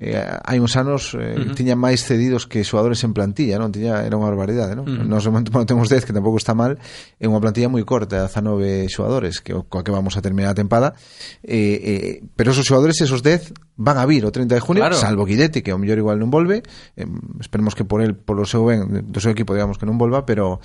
eh, 0.00 0.16
hai 0.44 0.58
uns 0.58 0.74
anos 0.80 1.12
eh, 1.14 1.36
uh 1.36 1.52
-huh. 1.52 1.54
tiñan 1.54 1.76
máis 1.76 2.00
cedidos 2.00 2.48
que 2.48 2.64
xogadores 2.64 3.04
en 3.04 3.12
plantilla, 3.12 3.60
non? 3.60 3.68
Tiña, 3.68 4.00
era 4.02 4.16
unha 4.16 4.24
barbaridade, 4.24 4.72
non? 4.72 4.88
Uh 4.88 5.04
-huh. 5.04 5.06
Nos 5.06 5.28
momento 5.28 5.52
bueno, 5.52 5.68
temos 5.68 5.92
10, 5.92 6.08
que 6.08 6.16
tampouco 6.16 6.40
está 6.40 6.56
mal, 6.56 6.80
é 7.20 7.26
unha 7.28 7.38
plantilla 7.38 7.68
moi 7.68 7.84
corta, 7.84 8.24
19 8.24 8.88
xogadores, 8.88 9.44
que 9.44 9.52
coa 9.52 9.84
que 9.84 9.92
vamos 9.92 10.16
a 10.16 10.24
terminar 10.24 10.52
a 10.52 10.56
tempada, 10.56 10.96
eh, 11.44 11.76
eh, 11.80 12.12
pero 12.34 12.56
esos 12.56 12.64
xogadores, 12.64 12.98
esos 13.04 13.20
10, 13.20 13.52
van 13.76 14.00
a 14.00 14.04
vir 14.08 14.24
o 14.24 14.32
30 14.32 14.56
de 14.56 14.62
junio, 14.64 14.80
claro. 14.80 14.96
salvo 14.96 15.28
Guidetti 15.28 15.60
que 15.60 15.76
ao 15.76 15.78
mellor 15.78 16.00
igual 16.00 16.16
non 16.16 16.32
volve, 16.32 16.64
eh, 16.96 17.06
esperemos 17.38 17.76
que 17.76 17.84
por 17.84 18.00
el, 18.00 18.16
polo 18.16 18.48
seu 18.48 18.64
ben, 18.64 19.12
do 19.12 19.20
seu 19.20 19.30
equipo, 19.30 19.52
digamos, 19.52 19.76
que 19.76 19.84
non 19.84 20.00
volva, 20.00 20.24
pero 20.24 20.58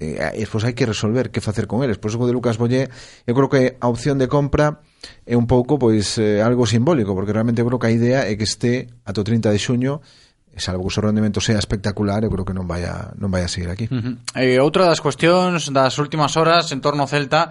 eh, 0.00 0.36
e 0.36 0.44
despois 0.44 0.64
hai 0.68 0.76
que 0.76 0.88
resolver 0.88 1.32
que 1.32 1.40
facer 1.40 1.68
con 1.68 1.84
eles. 1.84 2.00
Por 2.00 2.12
iso 2.12 2.20
de 2.24 2.32
Lucas 2.32 2.56
Bollé, 2.56 2.88
eu 3.28 3.34
creo 3.36 3.48
que 3.52 3.80
a 3.80 3.86
opción 3.88 4.16
de 4.16 4.28
compra 4.28 4.80
é 5.26 5.36
un 5.36 5.46
pouco 5.46 5.78
pois 5.78 6.18
eh, 6.18 6.40
algo 6.40 6.66
simbólico, 6.66 7.14
porque 7.14 7.32
realmente 7.32 7.60
eu 7.60 7.66
creo 7.66 7.80
que 7.80 7.88
a 7.88 7.94
idea 7.94 8.28
é 8.28 8.36
que 8.36 8.44
este 8.44 8.88
ato 9.04 9.24
30 9.24 9.50
de 9.50 9.58
xuño 9.58 10.00
salvo 10.60 10.82
que 10.82 10.88
o 10.88 10.94
seu 10.94 11.02
rendemento 11.02 11.40
sea 11.40 11.58
espectacular, 11.58 12.22
eu 12.22 12.30
creo 12.30 12.44
que 12.44 12.52
non 12.52 12.68
vai 12.68 12.84
a, 12.84 13.16
non 13.16 13.32
vai 13.32 13.42
a 13.42 13.50
seguir 13.50 13.72
aquí. 13.72 13.88
Uh 13.88 14.20
eh, 14.36 14.54
-huh. 14.54 14.58
E 14.58 14.60
outra 14.60 14.86
das 14.86 15.00
cuestións 15.00 15.72
das 15.72 15.96
últimas 15.98 16.36
horas 16.36 16.70
en 16.70 16.84
torno 16.84 17.02
ao 17.02 17.10
Celta 17.10 17.50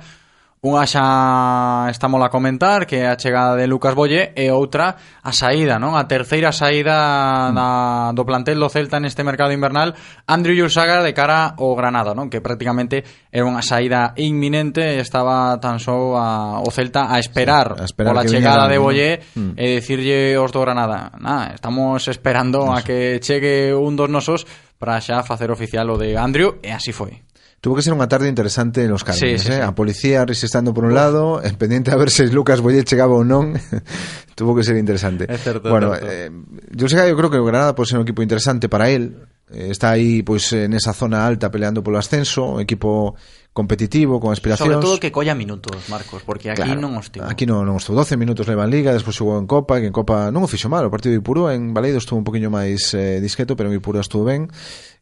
Unha 0.60 0.84
xa 0.84 1.88
estamos 1.88 2.20
a 2.20 2.28
comentar 2.28 2.84
que 2.84 3.00
é 3.00 3.08
a 3.08 3.16
chegada 3.16 3.56
de 3.56 3.64
Lucas 3.64 3.96
Bolle 3.96 4.36
e 4.36 4.52
outra 4.52 5.00
a 5.24 5.32
saída, 5.32 5.80
non? 5.80 5.96
A 5.96 6.04
terceira 6.04 6.52
saída 6.52 7.48
mm. 7.48 7.56
da, 7.56 7.68
do 8.12 8.28
plantel 8.28 8.60
do 8.60 8.68
Celta 8.68 9.00
neste 9.00 9.24
mercado 9.24 9.56
invernal 9.56 9.96
Andrew 10.28 10.52
Yursaga 10.52 11.00
de 11.00 11.16
cara 11.16 11.56
ao 11.56 11.80
Granada, 11.80 12.12
non? 12.12 12.28
Que 12.28 12.44
prácticamente 12.44 13.08
era 13.32 13.48
unha 13.48 13.64
saída 13.64 14.12
inminente 14.20 14.84
e 14.84 15.00
estaba 15.00 15.56
tan 15.64 15.80
só 15.80 16.20
a, 16.20 16.60
o 16.60 16.68
Celta 16.76 17.08
a 17.08 17.24
esperar, 17.24 17.80
sí, 17.80 17.84
a 17.84 17.86
esperar 17.88 18.12
pola 18.12 18.28
chegada 18.28 18.68
viñera, 18.68 18.76
de 18.76 18.78
Bolle 18.84 19.10
mm. 19.40 19.54
e 19.56 19.80
dicirlle 19.80 20.36
os 20.36 20.52
do 20.52 20.60
Granada 20.60 21.16
Nada, 21.24 21.56
estamos 21.56 22.04
esperando 22.12 22.68
Eso. 22.68 22.76
a 22.76 22.84
que 22.84 23.24
chegue 23.24 23.72
un 23.72 23.96
dos 23.96 24.12
nosos 24.12 24.44
para 24.76 25.00
xa 25.00 25.24
facer 25.24 25.56
oficial 25.56 25.88
o 25.88 25.96
de 25.96 26.20
Andrew 26.20 26.60
e 26.60 26.76
así 26.76 26.92
foi. 26.92 27.29
Tuvo 27.60 27.76
que 27.76 27.84
ser 27.84 27.92
unha 27.92 28.08
tarde 28.08 28.32
interesante 28.32 28.88
en 28.88 28.92
los 28.96 29.04
Cármenes, 29.04 29.44
Sí, 29.44 29.52
sí, 29.52 29.52
eh? 29.52 29.60
sí. 29.60 29.62
A 29.62 29.76
policía 29.76 30.24
resistando 30.24 30.72
por 30.72 30.88
un 30.88 30.96
lado, 30.96 31.44
en 31.44 31.60
pendiente 31.60 31.92
a 31.92 32.00
ver 32.00 32.08
se 32.08 32.32
Lucas 32.32 32.64
Boyet 32.64 32.88
chegaba 32.88 33.12
ou 33.12 33.28
non. 33.28 33.52
Tuvo 34.40 34.56
que 34.56 34.64
ser 34.64 34.80
interesante. 34.80 35.28
Bueno, 35.68 35.92
eh, 36.00 36.32
yo 36.72 36.88
que 36.88 36.96
eu 36.96 37.18
creo 37.20 37.28
que 37.28 37.36
o 37.36 37.44
Granada 37.44 37.76
pode 37.76 37.92
ser 37.92 38.00
un 38.00 38.08
equipo 38.08 38.24
interesante 38.24 38.72
para 38.72 38.88
él. 38.88 39.28
Eh, 39.52 39.76
está 39.76 39.92
aí 39.92 40.24
pois 40.24 40.48
en 40.56 40.72
esa 40.72 40.96
zona 40.96 41.28
alta 41.28 41.52
peleando 41.52 41.84
polo 41.84 42.00
ascenso, 42.00 42.56
un 42.56 42.62
equipo 42.64 43.20
competitivo, 43.60 44.24
con 44.24 44.32
aspiracións. 44.32 44.72
Sobre 44.72 44.80
todo 44.80 44.96
que 45.04 45.12
colla 45.12 45.36
minutos, 45.36 45.76
Marcos, 45.92 46.24
porque 46.24 46.56
aquí 46.56 46.64
claro, 46.64 46.80
non 46.80 46.96
os 46.96 47.12
tivo. 47.12 47.28
Aquí 47.28 47.44
non, 47.44 47.68
non 47.68 47.76
os 47.76 47.84
12 47.84 48.16
minutos 48.16 48.48
leva 48.48 48.64
en 48.64 48.72
Liga, 48.72 48.96
despois 48.96 49.20
xogou 49.20 49.36
en 49.36 49.44
Copa, 49.44 49.84
que 49.84 49.92
en 49.92 49.96
Copa 49.96 50.32
non 50.32 50.48
o 50.48 50.50
fixo 50.50 50.72
mal, 50.72 50.88
o 50.88 50.94
partido 50.94 51.12
de 51.12 51.20
Ipurúa 51.20 51.52
en 51.52 51.76
Baleido 51.76 52.00
estuvo 52.00 52.16
un 52.16 52.24
poquinho 52.24 52.48
máis 52.48 52.96
eh, 52.96 53.20
discreto, 53.20 53.60
pero 53.60 53.68
en 53.68 53.76
Ipurúa 53.76 54.00
estuvo 54.00 54.24
ben. 54.24 54.48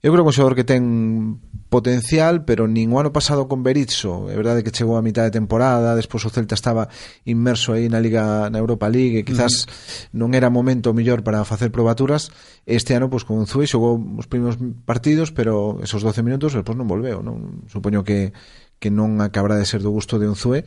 Eu 0.01 0.13
creo 0.13 0.21
que 0.25 0.29
un 0.29 0.37
xogador 0.37 0.53
que 0.53 0.65
ten 0.65 1.41
potencial, 1.69 2.45
pero 2.45 2.69
nin 2.69 2.93
o 2.93 3.01
ano 3.01 3.11
pasado 3.11 3.49
con 3.49 3.65
Berizzo, 3.65 4.29
é 4.31 4.37
verdade 4.37 4.63
que 4.63 4.71
chegou 4.71 4.95
a 4.95 5.03
mitad 5.03 5.25
de 5.25 5.33
temporada, 5.33 5.97
despois 5.97 6.23
o 6.23 6.31
Celta 6.31 6.55
estaba 6.55 6.87
inmerso 7.25 7.73
aí 7.73 7.89
na 7.89 7.99
Liga, 7.99 8.47
na 8.47 8.61
Europa 8.61 8.87
League, 8.87 9.19
e 9.19 9.25
quizás 9.27 9.65
mm. 9.65 10.15
non 10.15 10.37
era 10.37 10.53
momento 10.53 10.93
mellor 10.93 11.25
para 11.25 11.43
facer 11.43 11.73
probaturas. 11.73 12.29
Este 12.63 12.95
ano, 12.95 13.09
pois, 13.09 13.25
con 13.25 13.43
Zui 13.49 13.65
xogou 13.65 13.97
os 13.97 14.29
primeiros 14.29 14.55
partidos, 14.85 15.33
pero 15.33 15.81
esos 15.83 16.05
12 16.05 16.23
minutos, 16.23 16.53
despois 16.55 16.77
non 16.77 16.87
volveu, 16.87 17.19
non? 17.19 17.65
Supoño 17.67 18.05
que 18.05 18.31
que 18.77 18.89
non 18.93 19.19
acabará 19.21 19.57
de 19.57 19.65
ser 19.65 19.81
do 19.81 19.89
gusto 19.89 20.21
de 20.21 20.29
un 20.29 20.37
Zue 20.37 20.65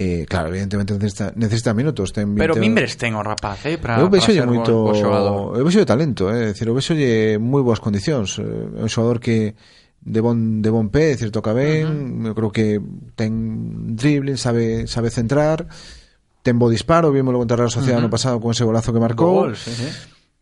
Eh, 0.00 0.26
claro, 0.28 0.50
evidentemente 0.50 0.94
necesita, 0.94 1.32
necesita 1.34 1.74
minutos 1.74 2.12
ten 2.12 2.30
20... 2.30 2.38
Pero 2.38 2.54
mimbres 2.54 2.94
ten 2.94 3.18
o 3.18 3.22
rapaz, 3.26 3.66
eh, 3.66 3.82
para, 3.82 3.98
eu 3.98 4.06
vexo 4.06 4.30
ser 4.30 4.46
moito, 4.46 4.70
bo, 4.70 4.94
bo 4.94 4.94
xogador. 4.94 5.58
Eu 5.58 5.66
vexo 5.66 5.82
talento, 5.82 6.30
eh, 6.30 6.54
decir, 6.54 6.70
eu 6.70 6.74
vexo 6.78 6.94
moi 7.42 7.66
boas 7.66 7.82
condicións. 7.82 8.38
Eh, 8.38 8.78
é 8.78 8.82
un 8.86 8.86
xogador 8.86 9.18
que 9.18 9.58
de 9.98 10.20
bon, 10.22 10.62
de 10.62 10.70
bon 10.70 10.86
pé, 10.94 11.18
decir, 11.18 11.34
toca 11.34 11.50
ben, 11.50 11.82
uh 11.82 11.90
-huh. 11.90 12.28
eu 12.30 12.34
creo 12.38 12.50
que 12.54 12.78
ten 13.18 13.98
dribbling, 13.98 14.38
sabe, 14.38 14.86
sabe 14.86 15.10
centrar, 15.10 15.66
ten 16.46 16.62
bo 16.62 16.70
disparo, 16.70 17.10
vimos 17.10 17.34
lo 17.34 17.42
contra 17.42 17.58
a 17.58 17.66
Sociedade 17.66 17.98
uh 17.98 18.06
-huh. 18.06 18.06
no 18.06 18.14
pasado 18.14 18.38
con 18.38 18.54
ese 18.54 18.62
golazo 18.62 18.94
que 18.94 19.02
marcou. 19.02 19.50
Gol, 19.50 19.58
sí, 19.58 19.74
sí. 19.74 19.90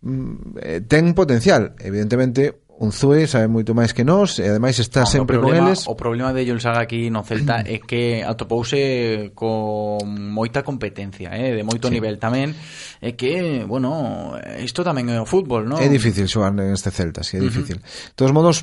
Mm, 0.04 0.60
eh, 0.60 0.80
ten 0.84 1.16
potencial, 1.16 1.72
evidentemente, 1.80 2.60
un 2.78 2.92
Zue 2.92 3.24
sabe 3.26 3.48
moito 3.48 3.72
máis 3.72 3.96
que 3.96 4.04
nós 4.04 4.36
e 4.36 4.44
ademais 4.44 4.76
está 4.76 5.08
no, 5.08 5.08
sempre 5.08 5.40
problema, 5.40 5.72
con 5.72 5.72
eles. 5.72 5.88
O 5.88 5.96
problema 5.96 6.30
de 6.36 6.44
Jules 6.44 6.60
Saga 6.60 6.84
aquí 6.84 7.08
no 7.08 7.24
Celta 7.24 7.64
é 7.64 7.80
que 7.80 8.20
atopouse 8.20 9.32
con 9.32 10.04
moita 10.04 10.60
competencia, 10.60 11.32
eh, 11.32 11.56
de 11.56 11.64
moito 11.64 11.88
sí. 11.88 11.96
nivel 11.96 12.20
tamén, 12.20 12.52
é 13.00 13.16
que, 13.16 13.64
bueno, 13.64 14.36
isto 14.60 14.84
tamén 14.84 15.08
é 15.08 15.16
o 15.16 15.24
fútbol, 15.24 15.64
non? 15.64 15.80
É 15.80 15.88
difícil 15.88 16.28
xogar 16.28 16.52
en 16.52 16.76
este 16.76 16.92
Celta, 16.92 17.24
si 17.24 17.36
sí, 17.36 17.40
é 17.40 17.40
difícil. 17.40 17.80
Uh 17.80 17.84
-huh. 17.84 18.12
De 18.12 18.16
todos 18.16 18.32
modos, 18.36 18.56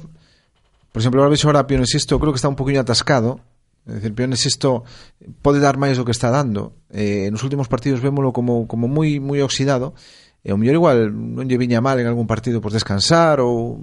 por 0.94 1.00
exemplo, 1.02 1.18
ahora 1.18 1.34
vexo 1.34 1.50
ahora 1.50 1.66
Pionesisto, 1.66 2.22
creo 2.22 2.30
que 2.30 2.38
está 2.38 2.50
un 2.50 2.60
poquinho 2.60 2.86
atascado, 2.86 3.42
É 3.84 4.00
dicir, 4.00 4.16
Pionesisto 4.16 4.88
pode 5.44 5.60
dar 5.60 5.76
máis 5.76 6.00
do 6.00 6.08
que 6.08 6.16
está 6.16 6.32
dando. 6.32 6.80
Eh, 6.88 7.28
nos 7.28 7.44
últimos 7.44 7.68
partidos 7.68 8.00
vémolo 8.00 8.32
como, 8.32 8.64
como 8.64 8.88
moi, 8.88 9.20
moi 9.20 9.44
oxidado 9.44 9.92
e 10.44 10.52
o 10.52 10.60
mellor 10.60 10.76
igual 10.76 10.98
non 11.10 11.48
lle 11.48 11.56
viña 11.56 11.80
mal 11.80 11.96
en 12.04 12.08
algún 12.12 12.28
partido 12.28 12.60
por 12.60 12.76
descansar 12.76 13.40
ou 13.40 13.80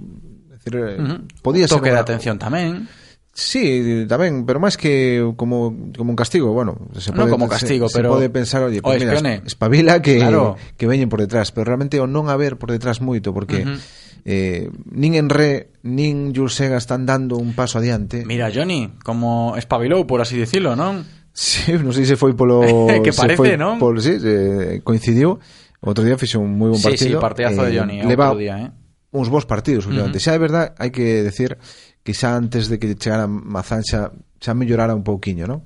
decir, 0.53 0.77
uh 0.77 0.85
eh, 0.85 0.97
-huh. 1.01 1.19
podía 1.41 1.65
ser 1.65 1.81
toque 1.81 1.89
de 1.89 1.97
atención 1.97 2.37
tamén. 2.37 2.85
Sí, 3.33 4.05
tamén, 4.11 4.43
pero 4.43 4.59
máis 4.59 4.75
que 4.75 5.23
como, 5.39 5.71
como 5.95 6.11
un 6.11 6.19
castigo, 6.19 6.51
bueno, 6.51 6.91
se 6.99 7.15
pode, 7.15 7.31
no 7.31 7.33
como 7.33 7.47
castigo, 7.47 7.87
se, 7.87 7.95
pero 7.97 8.11
se 8.11 8.15
pode 8.19 8.27
pensar, 8.29 8.61
oye, 8.67 8.83
pues, 8.83 8.99
mira, 8.99 9.41
espabila 9.47 10.03
que, 10.03 10.19
claro. 10.19 10.59
que 10.75 10.85
veñen 10.85 11.07
por 11.07 11.23
detrás, 11.23 11.55
pero 11.55 11.63
realmente 11.63 11.97
o 12.03 12.11
non 12.11 12.27
haber 12.27 12.59
por 12.59 12.75
detrás 12.75 12.99
moito, 12.99 13.31
porque 13.31 13.63
uh 13.63 13.71
-huh. 13.71 13.79
eh, 14.27 14.67
nin 14.91 15.15
Enre, 15.15 15.71
nin 15.87 16.35
Julsega 16.35 16.75
están 16.75 17.07
dando 17.07 17.39
un 17.39 17.55
paso 17.55 17.79
adiante. 17.79 18.27
Mira, 18.27 18.51
Johnny, 18.51 18.99
como 18.99 19.55
espabilou, 19.55 20.03
por 20.03 20.19
así 20.19 20.35
decirlo, 20.35 20.75
non? 20.75 21.07
Sí, 21.31 21.79
non 21.79 21.95
sei 21.95 22.03
se 22.03 22.19
foi 22.19 22.35
polo... 22.35 22.67
que 22.99 23.15
parece, 23.15 23.39
se 23.39 23.55
foi, 23.55 23.55
non? 23.55 23.79
Polo, 23.79 24.03
sí, 24.03 24.19
eh, 24.19 24.83
coincidiu, 24.83 25.39
outro 25.81 26.05
día 26.05 26.17
fixe 26.17 26.37
un 26.37 26.53
moi 26.53 26.69
bon 26.69 26.81
partido. 26.81 27.09
Sí, 27.09 27.17
sí, 27.17 27.21
partidazo 27.21 27.65
eh, 27.65 27.69
de 27.69 27.73
Johnny, 27.73 27.97
leva 28.05 28.29
outro 28.29 28.45
día, 28.45 28.55
eh. 28.61 28.69
Uns 29.11 29.27
bons 29.27 29.43
partidos 29.43 29.83
últimamente. 29.89 30.17
Uh 30.17 30.23
-huh. 30.23 30.31
Xa 30.31 30.37
é 30.37 30.39
verdad, 30.39 30.65
hai 30.77 30.93
que 30.93 31.25
decir 31.25 31.57
que 32.05 32.13
xa 32.13 32.37
antes 32.37 32.69
de 32.69 32.79
que 32.79 32.95
chegara 32.95 33.27
Mazán 33.27 33.83
xa, 33.83 34.13
xa 34.39 34.53
mellorara 34.53 34.95
un 34.95 35.03
pouquiño, 35.03 35.49
non? 35.49 35.65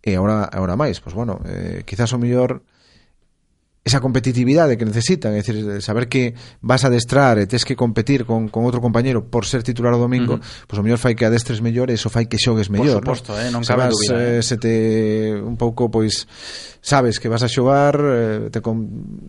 E 0.00 0.14
agora 0.14 0.46
agora 0.46 0.78
máis, 0.78 1.02
pois 1.02 1.12
pues, 1.12 1.14
bueno, 1.18 1.42
eh, 1.44 1.82
quizás 1.82 2.14
o 2.14 2.18
mellor 2.22 2.62
esa 3.86 4.00
competitividade 4.00 4.74
que 4.74 4.82
necesitan, 4.82 5.30
é 5.30 5.46
dicir, 5.46 5.62
saber 5.78 6.10
que 6.10 6.34
vas 6.58 6.82
a 6.82 6.90
adestrar 6.90 7.38
e 7.38 7.46
tes 7.46 7.62
que 7.62 7.78
competir 7.78 8.26
con, 8.26 8.50
con 8.50 8.66
outro 8.66 8.82
compañeiro 8.82 9.30
por 9.30 9.46
ser 9.46 9.62
titular 9.62 9.94
o 9.94 10.02
domingo, 10.02 10.36
uh 10.36 10.42
-huh. 10.42 10.66
pois 10.66 10.78
o 10.78 10.82
mellor 10.82 10.98
fai 10.98 11.14
que 11.14 11.22
adestres 11.22 11.62
mellor 11.62 11.86
e 11.86 11.94
iso 11.94 12.10
fai 12.10 12.26
que 12.26 12.34
xogues 12.34 12.66
mellor. 12.66 12.98
Por 13.06 13.14
suposto, 13.14 13.38
¿no? 13.38 13.46
eh, 13.46 13.50
non 13.54 13.62
cabe 13.62 13.86
sabes, 13.86 13.94
dúbida. 13.94 14.18
Eh, 14.18 14.26
eh, 14.26 14.42
se 14.42 14.58
te 14.58 14.74
un 15.38 15.54
pouco 15.54 15.86
pois 15.86 16.26
sabes 16.82 17.22
que 17.22 17.30
vas 17.30 17.46
a 17.46 17.48
xogar, 17.48 17.94
eh, 17.94 18.50
te 18.50 18.58
con, 18.58 18.74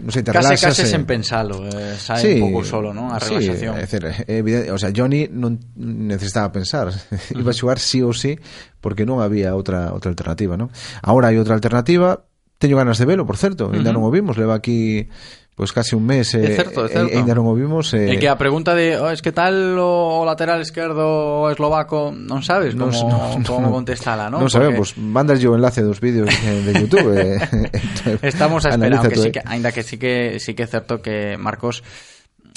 non 0.01 0.09
sei, 0.09 0.25
te 0.25 0.33
case, 0.33 0.57
relaxas. 0.57 0.73
Case 0.73 0.89
eh, 0.89 0.93
sen 0.93 1.05
pensalo, 1.05 1.61
eh, 1.69 1.93
sai 1.93 2.17
sí, 2.17 2.33
un 2.41 2.49
pouco 2.49 2.65
solo, 2.65 2.97
non? 2.97 3.13
A 3.13 3.21
relaxación. 3.21 3.77
Sí, 3.77 3.81
é 3.81 3.85
dicir, 3.85 4.03
evidente, 4.25 4.73
o 4.73 4.79
sea, 4.81 4.89
Johnny 4.89 5.29
non 5.29 5.61
necesitaba 5.77 6.49
pensar, 6.49 6.89
iba 7.37 7.53
a 7.53 7.57
xogar 7.57 7.77
sí 7.77 8.01
ou 8.01 8.09
sí 8.09 8.33
porque 8.81 9.05
non 9.05 9.21
había 9.21 9.53
outra 9.53 9.93
outra 9.93 10.09
alternativa, 10.09 10.57
non? 10.57 10.73
Agora 11.05 11.29
hai 11.29 11.37
outra 11.37 11.53
alternativa, 11.53 12.25
Teño 12.57 12.77
ganas 12.77 12.97
de 12.97 13.05
velo, 13.05 13.25
por 13.25 13.37
certo, 13.37 13.69
ainda 13.69 13.91
uh 13.91 13.93
-huh. 13.93 14.01
non 14.01 14.07
o 14.07 14.11
vimos, 14.11 14.37
leva 14.37 14.57
aquí 14.57 15.09
pois 15.57 15.73
casi 15.73 15.95
un 15.97 16.05
mes 16.05 16.37
eh, 16.37 16.53
é 16.53 16.55
certo, 16.55 16.85
é 16.85 16.85
eh, 16.85 16.93
certo. 16.93 17.09
e 17.09 17.17
ainda 17.17 17.33
non 17.33 17.49
o 17.49 17.57
vimos 17.57 17.89
eh. 17.97 18.13
e... 18.13 18.13
e 18.13 18.21
que 18.21 18.29
a 18.29 18.37
pregunta 18.37 18.77
de 18.77 18.93
oh, 19.01 19.09
es 19.09 19.25
que 19.25 19.33
tal 19.33 19.73
o, 19.81 20.21
o 20.21 20.23
lateral 20.23 20.61
esquerdo 20.61 21.01
o 21.41 21.49
eslovaco 21.49 22.13
non 22.13 22.45
sabes 22.45 22.77
como, 22.77 22.93
no, 22.93 23.41
non, 23.41 23.41
como 23.41 23.73
contestala 23.73 24.29
non, 24.29 24.45
non 24.45 24.53
sabemos 24.53 24.93
Porque... 24.93 25.01
mandas 25.01 25.41
yo 25.41 25.57
enlace 25.57 25.81
dos 25.81 25.97
vídeos 25.97 26.29
de 26.29 26.71
Youtube 26.77 27.09
e, 28.21 28.21
estamos 28.21 28.69
a 28.69 28.77
esperar 28.77 29.01
aunque 29.01 29.17
sí 29.17 29.33
que, 29.33 29.41
ainda 29.49 29.73
que 29.73 29.81
sí 29.81 29.97
que 29.97 30.37
sí 30.37 30.53
que 30.53 30.61
é 30.61 30.69
certo 30.69 31.01
que 31.01 31.41
Marcos 31.41 31.81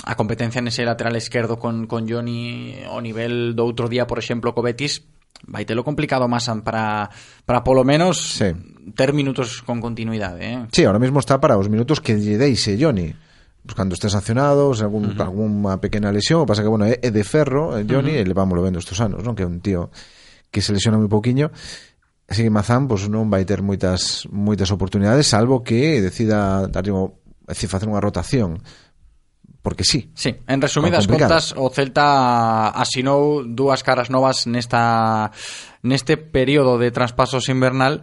a 0.05 0.13
competencia 0.13 0.61
nese 0.61 0.85
lateral 0.85 1.17
esquerdo 1.17 1.57
con, 1.57 1.89
con 1.89 2.05
Johnny 2.05 2.85
o 2.93 3.01
nivel 3.01 3.57
do 3.57 3.65
outro 3.65 3.89
día 3.89 4.05
por 4.05 4.21
exemplo 4.21 4.53
co 4.53 4.61
Betis 4.61 5.09
vai 5.47 5.65
telo 5.65 5.83
complicado 5.83 6.29
máis 6.29 6.47
para, 6.63 7.11
para 7.47 7.65
polo 7.65 7.83
menos 7.83 8.39
sí. 8.39 8.53
ter 8.95 9.13
minutos 9.13 9.63
con 9.65 9.81
continuidade. 9.81 10.41
Eh? 10.45 10.59
Sí, 10.73 10.85
ahora 10.85 11.01
mismo 11.01 11.19
está 11.19 11.41
para 11.41 11.57
os 11.57 11.69
minutos 11.69 12.01
que 12.01 12.19
lle 12.21 12.37
deixe 12.37 12.77
Johnny. 12.77 13.15
Pues 13.61 13.77
cando 13.77 13.93
esté 13.93 14.09
sancionado, 14.09 14.73
se 14.73 14.85
algún, 14.85 15.05
uh 15.05 15.13
-huh. 15.13 15.21
alguna 15.21 15.81
pequena 15.81 16.09
lesión, 16.09 16.41
o 16.41 16.47
pasa 16.49 16.65
que, 16.65 16.73
bueno, 16.73 16.89
é, 16.89 16.97
é 17.03 17.13
de 17.13 17.25
ferro, 17.25 17.77
é 17.77 17.85
Johnny, 17.85 18.17
uh 18.17 18.25
-huh. 18.25 18.25
e 18.25 18.31
levámoslo 18.31 18.65
vendo 18.65 18.81
estes 18.81 18.97
anos, 19.05 19.21
non? 19.21 19.37
Que 19.37 19.45
é 19.45 19.49
un 19.49 19.61
tío 19.61 19.93
que 20.49 20.65
se 20.65 20.73
lesiona 20.73 20.97
moi 20.97 21.13
poquiño. 21.13 21.53
así 22.31 22.47
que 22.47 22.51
Mazán 22.51 22.87
pues, 22.87 23.11
non 23.11 23.27
vai 23.27 23.43
ter 23.43 23.61
moitas 23.61 24.25
moitas 24.31 24.71
oportunidades, 24.71 25.27
salvo 25.27 25.67
que 25.67 25.99
decida 25.99 26.71
darlle, 26.71 26.95
decir, 27.51 27.69
facer 27.69 27.91
unha 27.91 27.99
rotación 27.99 28.63
porque 29.63 29.85
sí. 29.85 30.11
Sí, 30.15 30.37
en 30.47 30.61
resumidas 30.61 31.07
contas, 31.07 31.55
o 31.57 31.69
Celta 31.69 32.69
asinou 32.73 33.45
dúas 33.45 33.85
caras 33.85 34.09
novas 34.09 34.49
nesta 34.49 35.33
neste 35.85 36.17
período 36.17 36.81
de 36.81 36.93
traspasos 36.93 37.49
invernal 37.49 38.01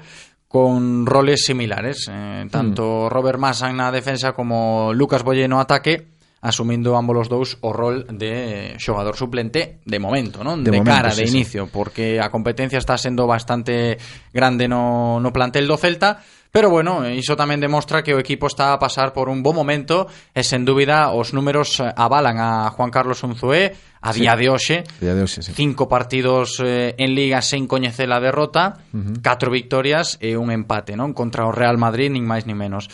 con 0.48 1.06
roles 1.06 1.44
similares, 1.44 2.08
eh, 2.10 2.48
tanto 2.50 3.06
mm. 3.06 3.10
Robert 3.10 3.40
Massan 3.40 3.78
na 3.78 3.92
defensa 3.92 4.32
como 4.32 4.94
Lucas 4.94 5.24
Boye 5.26 5.50
no 5.50 5.60
ataque, 5.60 6.17
asumindo 6.42 6.94
ambos 6.96 7.26
os 7.26 7.30
dous 7.30 7.50
o 7.66 7.74
rol 7.74 8.06
de 8.14 8.76
xogador 8.78 9.18
suplente 9.18 9.82
de 9.86 9.98
momento, 9.98 10.46
non? 10.46 10.62
De, 10.62 10.70
de 10.70 10.80
momento, 10.80 10.94
cara, 10.94 11.10
sí, 11.12 11.26
de 11.26 11.32
inicio, 11.34 11.66
sí. 11.66 11.72
porque 11.74 12.06
a 12.22 12.30
competencia 12.30 12.78
está 12.78 12.98
sendo 12.98 13.26
bastante 13.26 13.98
grande 14.34 14.70
no, 14.70 15.18
no 15.20 15.30
plantel 15.34 15.66
do 15.66 15.78
Celta, 15.78 16.22
Pero 16.52 16.70
bueno, 16.70 17.08
iso 17.10 17.36
tamén 17.36 17.60
demostra 17.60 18.02
que 18.02 18.16
o 18.16 18.24
equipo 18.24 18.48
está 18.48 18.72
a 18.72 18.80
pasar 18.80 19.12
por 19.12 19.28
un 19.28 19.44
bo 19.44 19.52
momento 19.52 20.08
e 20.32 20.42
sen 20.48 20.64
dúbida 20.64 21.12
os 21.12 21.36
números 21.36 21.78
eh, 21.84 21.92
avalan 21.92 22.40
a 22.40 22.72
Juan 22.72 22.90
Carlos 22.90 23.20
Unzué 23.22 23.76
a 24.00 24.10
día 24.16 24.34
sí. 24.34 24.40
de 24.40 24.48
hoxe. 24.48 24.78
Día 25.04 25.14
de 25.14 25.22
hoxe 25.28 25.44
sí. 25.44 25.52
Cinco 25.52 25.92
partidos 25.92 26.64
eh, 26.64 26.96
en 26.98 27.14
liga 27.14 27.44
sen 27.44 27.68
coñecer 27.68 28.08
a 28.10 28.24
derrota, 28.24 28.80
uh 28.90 28.98
-huh. 28.98 29.22
catro 29.22 29.52
victorias 29.52 30.16
e 30.24 30.40
un 30.40 30.50
empate, 30.50 30.96
non? 30.96 31.12
Contra 31.12 31.46
o 31.46 31.52
Real 31.52 31.76
Madrid, 31.76 32.10
nin 32.16 32.24
máis 32.24 32.48
nin 32.48 32.56
menos. 32.56 32.88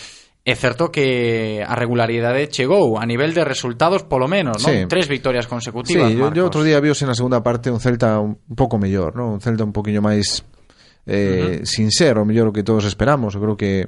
É 0.44 0.56
certo 0.60 0.92
que 0.92 1.64
a 1.64 1.72
regularidade 1.72 2.52
chegou 2.52 3.00
a 3.00 3.08
nivel 3.08 3.32
de 3.32 3.48
resultados 3.48 4.04
polo 4.04 4.28
menos, 4.28 4.60
non? 4.60 4.76
Sí. 4.76 4.92
Tres 4.92 5.08
victorias 5.08 5.48
consecutivas, 5.48 6.12
sí, 6.12 6.20
Marcos. 6.20 6.36
yo, 6.36 6.44
yo 6.44 6.44
outro 6.44 6.68
día 6.68 6.84
viose 6.84 7.08
na 7.08 7.16
segunda 7.16 7.40
parte 7.40 7.72
un 7.72 7.80
Celta 7.80 8.20
un 8.20 8.36
pouco 8.52 8.76
mellor, 8.76 9.16
non? 9.16 9.40
Un 9.40 9.40
Celta 9.40 9.64
un 9.64 9.72
poquinho 9.72 10.04
máis 10.04 10.44
eh, 11.08 11.16
uh 11.16 11.64
-huh. 11.64 11.66
sincero, 11.66 12.28
mellor 12.28 12.52
o 12.52 12.56
que 12.56 12.68
todos 12.68 12.84
esperamos. 12.84 13.40
Eu 13.40 13.42
creo 13.42 13.56
que 13.56 13.88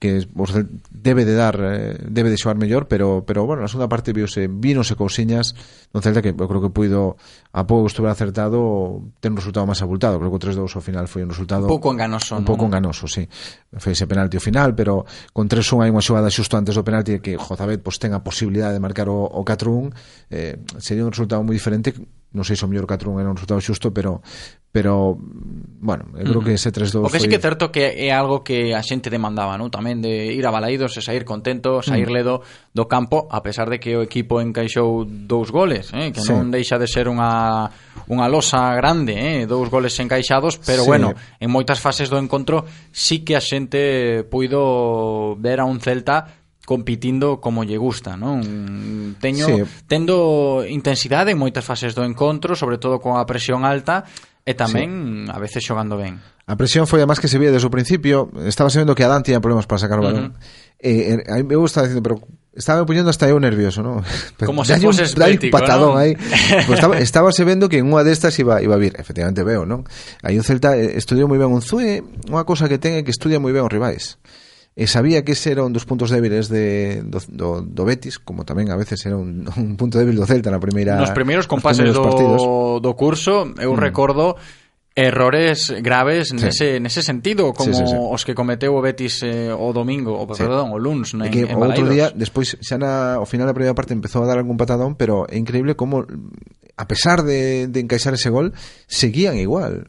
que 0.00 0.26
o 0.32 0.44
debe 0.90 1.28
de 1.28 1.34
dar, 1.36 1.60
eh, 1.60 2.00
debe 2.08 2.32
de 2.32 2.40
xoar 2.40 2.56
mellor, 2.56 2.88
pero 2.88 3.22
pero 3.28 3.44
bueno, 3.44 3.60
na 3.60 3.68
segunda 3.68 3.84
parte 3.84 4.16
viuse, 4.16 4.48
vínose 4.48 4.96
cousiñas 4.96 5.52
do 5.92 6.00
Celta 6.00 6.24
que 6.24 6.32
eu 6.32 6.48
creo 6.48 6.64
que 6.64 6.72
puido 6.72 7.20
a 7.52 7.68
pouco 7.68 7.84
estuve 7.92 8.08
acertado 8.08 9.04
ter 9.20 9.28
un 9.28 9.36
resultado 9.36 9.68
máis 9.68 9.84
abultado, 9.84 10.16
creo 10.16 10.32
que 10.32 10.40
o 10.40 10.44
3-2 10.56 10.72
ao 10.72 10.80
final 10.80 11.04
foi 11.04 11.20
un 11.20 11.28
resultado 11.28 11.68
un 11.68 11.76
pouco 11.76 11.92
enganoso, 11.92 12.32
un 12.40 12.48
pouco 12.48 12.64
¿no? 12.64 12.72
enganoso, 12.72 13.04
sí. 13.04 13.28
Foi 13.76 13.92
ese 13.92 14.08
penalti 14.08 14.40
ao 14.40 14.42
final, 14.42 14.72
pero 14.72 15.04
con 15.36 15.52
3-1 15.52 15.84
hai 15.84 15.92
unha 15.92 16.00
xogada 16.00 16.32
xusto 16.32 16.56
antes 16.56 16.80
do 16.80 16.82
penalti 16.82 17.20
que 17.20 17.36
Jozabet 17.36 17.84
pois 17.84 18.00
pues, 18.00 18.02
ten 18.02 18.16
a 18.16 18.24
posibilidade 18.24 18.72
de 18.72 18.80
marcar 18.80 19.12
o, 19.12 19.28
o 19.28 19.44
4-1, 19.44 19.92
eh, 20.32 20.56
sería 20.80 21.04
un 21.04 21.12
resultado 21.12 21.44
moi 21.44 21.52
diferente 21.52 21.92
non 22.30 22.46
sei 22.46 22.54
se 22.54 22.62
o 22.62 22.70
mellor 22.70 22.86
4-1 22.86 23.20
era 23.20 23.30
un 23.30 23.36
resultado 23.36 23.58
xusto, 23.58 23.90
pero 23.90 24.22
pero 24.72 25.18
bueno, 25.18 26.04
eu 26.14 26.30
creo 26.30 26.42
que 26.46 26.54
ese 26.54 26.70
3-2 26.70 27.02
O 27.02 27.10
que 27.10 27.18
foi... 27.18 27.26
sí 27.26 27.28
que 27.28 27.42
é 27.42 27.42
certo 27.42 27.74
que 27.74 28.06
é 28.06 28.14
algo 28.14 28.46
que 28.46 28.70
a 28.70 28.82
xente 28.86 29.10
demandaba, 29.10 29.58
non? 29.58 29.66
Tamén 29.66 29.98
de 29.98 30.30
ir 30.30 30.46
a 30.46 30.54
Balaídos 30.54 30.94
e 30.94 31.02
sair 31.02 31.26
contento, 31.26 31.82
sair 31.82 32.06
mm. 32.06 32.14
ledo 32.14 32.34
do 32.70 32.86
campo, 32.86 33.26
a 33.34 33.42
pesar 33.42 33.66
de 33.66 33.82
que 33.82 33.98
o 33.98 34.06
equipo 34.06 34.38
encaixou 34.38 35.02
dous 35.02 35.50
goles, 35.50 35.90
eh? 35.90 36.14
que 36.14 36.22
sí. 36.22 36.30
non 36.30 36.54
deixa 36.54 36.78
de 36.78 36.86
ser 36.86 37.10
unha 37.10 37.66
unha 38.06 38.26
losa 38.30 38.70
grande, 38.78 39.18
eh? 39.18 39.50
dous 39.50 39.66
goles 39.66 39.98
encaixados, 39.98 40.62
pero 40.62 40.86
sí. 40.86 40.88
bueno, 40.88 41.18
en 41.18 41.50
moitas 41.50 41.82
fases 41.82 42.06
do 42.06 42.22
encontro 42.22 42.62
sí 42.94 43.26
que 43.26 43.34
a 43.34 43.42
xente 43.42 44.22
puido 44.30 45.34
ver 45.34 45.58
a 45.58 45.66
un 45.66 45.82
Celta 45.82 46.39
compitindo 46.66 47.40
como 47.40 47.64
lle 47.64 47.80
gusta, 47.80 48.16
non? 48.16 48.44
Teño 49.18 49.46
sí. 49.46 49.64
tendo 49.88 50.62
intensidade 50.68 51.32
en 51.32 51.38
moitas 51.40 51.64
fases 51.64 51.96
do 51.96 52.04
encontro, 52.06 52.54
sobre 52.54 52.78
todo 52.78 53.00
con 53.00 53.16
a 53.16 53.24
presión 53.26 53.64
alta 53.64 54.04
e 54.44 54.56
tamén 54.56 55.26
sí. 55.26 55.32
a 55.32 55.38
veces 55.40 55.64
xogando 55.64 55.96
ben. 55.96 56.20
A 56.50 56.56
presión 56.58 56.88
foi 56.90 56.98
además 56.98 57.22
que 57.22 57.30
se 57.30 57.38
vía 57.38 57.54
desde 57.54 57.68
o 57.68 57.72
principio, 57.72 58.32
estaba 58.42 58.72
vendo 58.72 58.94
que 58.94 59.06
Adán 59.06 59.22
tiña 59.22 59.38
problemas 59.38 59.66
para 59.70 59.78
sacar 59.78 60.00
o 60.00 60.04
balón. 60.04 60.24
Uh 60.24 60.34
-huh. 60.34 60.82
eh, 60.82 61.22
eh, 61.22 61.32
a 61.32 61.36
mí 61.38 61.44
me 61.44 61.56
gusta 61.56 61.82
dicindo, 61.82 62.02
pero 62.02 62.18
estaba 62.54 62.80
me 62.80 62.86
poñendo 62.86 63.10
hasta 63.10 63.28
eu 63.30 63.38
nervioso, 63.38 63.82
¿no? 63.82 64.02
Como 64.44 64.64
se 64.64 64.80
fose 64.80 65.06
un 65.06 65.50
patadón 65.50 65.94
¿no? 65.94 65.98
aí. 65.98 66.16
Pues 66.66 66.78
estaba, 66.78 66.98
estaba 67.06 67.32
se 67.32 67.44
vendo 67.44 67.68
que 67.68 67.78
en 67.78 67.86
unha 67.86 68.02
destas 68.02 68.34
iba 68.42 68.58
iba 68.58 68.74
a 68.74 68.80
vir, 68.82 68.98
efectivamente 68.98 69.46
veo, 69.46 69.62
non? 69.62 69.86
Aí 70.26 70.34
un 70.34 70.42
Celta 70.42 70.74
eh, 70.74 70.98
estudiou 70.98 71.30
moi 71.30 71.38
ben 71.38 71.50
un 71.50 71.62
Zue, 71.62 72.02
unha 72.26 72.42
cosa 72.42 72.66
que 72.66 72.82
ten 72.82 72.98
é 72.98 73.06
que 73.06 73.14
estudia 73.14 73.38
moi 73.38 73.54
ben 73.54 73.62
os 73.62 73.70
rivais 73.70 74.18
e 74.76 74.86
sabía 74.86 75.26
que 75.26 75.34
ese 75.34 75.50
era 75.50 75.66
un 75.66 75.74
dos 75.74 75.84
puntos 75.84 76.14
débiles 76.14 76.46
de, 76.46 77.02
do, 77.02 77.18
do, 77.28 77.48
do 77.60 77.82
Betis, 77.84 78.22
como 78.22 78.46
tamén 78.46 78.70
a 78.70 78.78
veces 78.78 79.02
era 79.02 79.18
un, 79.18 79.44
un 79.58 79.74
punto 79.74 79.98
débil 79.98 80.14
do 80.14 80.26
Celta 80.26 80.48
na 80.48 80.62
primeira 80.62 80.94
Nos 80.94 81.10
primeiros 81.10 81.50
compases 81.50 81.82
nos 81.82 81.98
do, 81.98 82.04
partidos. 82.06 82.40
do 82.78 82.92
curso, 82.94 83.50
eu 83.58 83.74
mm. 83.74 83.80
recordo 83.82 84.38
errores 84.94 85.74
graves 85.82 86.30
sí. 86.30 86.38
nese, 86.38 86.68
nese 86.78 87.02
sentido, 87.02 87.52
como 87.52 87.74
sí, 87.74 87.82
sí, 87.82 87.86
sí. 87.86 87.96
os 87.98 88.22
que 88.22 88.34
cometeu 88.34 88.74
o 88.74 88.82
Betis 88.82 89.22
eh, 89.26 89.50
o 89.50 89.74
domingo, 89.74 90.14
o, 90.14 90.24
sí. 90.34 90.42
perdón, 90.42 90.70
o 90.70 90.78
luns, 90.78 91.14
en, 91.14 91.30
que, 91.30 91.46
en, 91.46 91.54
en 91.54 91.58
o 91.58 91.66
outro 91.66 91.90
día, 91.90 92.14
despois, 92.14 92.54
xa 92.62 92.78
na, 92.78 93.18
ao 93.18 93.26
final 93.26 93.50
da 93.50 93.54
primeira 93.54 93.74
parte 93.74 93.94
empezou 93.94 94.22
a 94.22 94.28
dar 94.30 94.38
algún 94.38 94.58
patadón, 94.58 94.94
pero 94.94 95.26
é 95.26 95.34
increíble 95.38 95.74
como, 95.74 96.06
a 96.78 96.84
pesar 96.86 97.26
de, 97.26 97.66
de 97.66 97.78
encaixar 97.82 98.14
ese 98.14 98.30
gol, 98.30 98.54
seguían 98.86 99.34
igual 99.34 99.86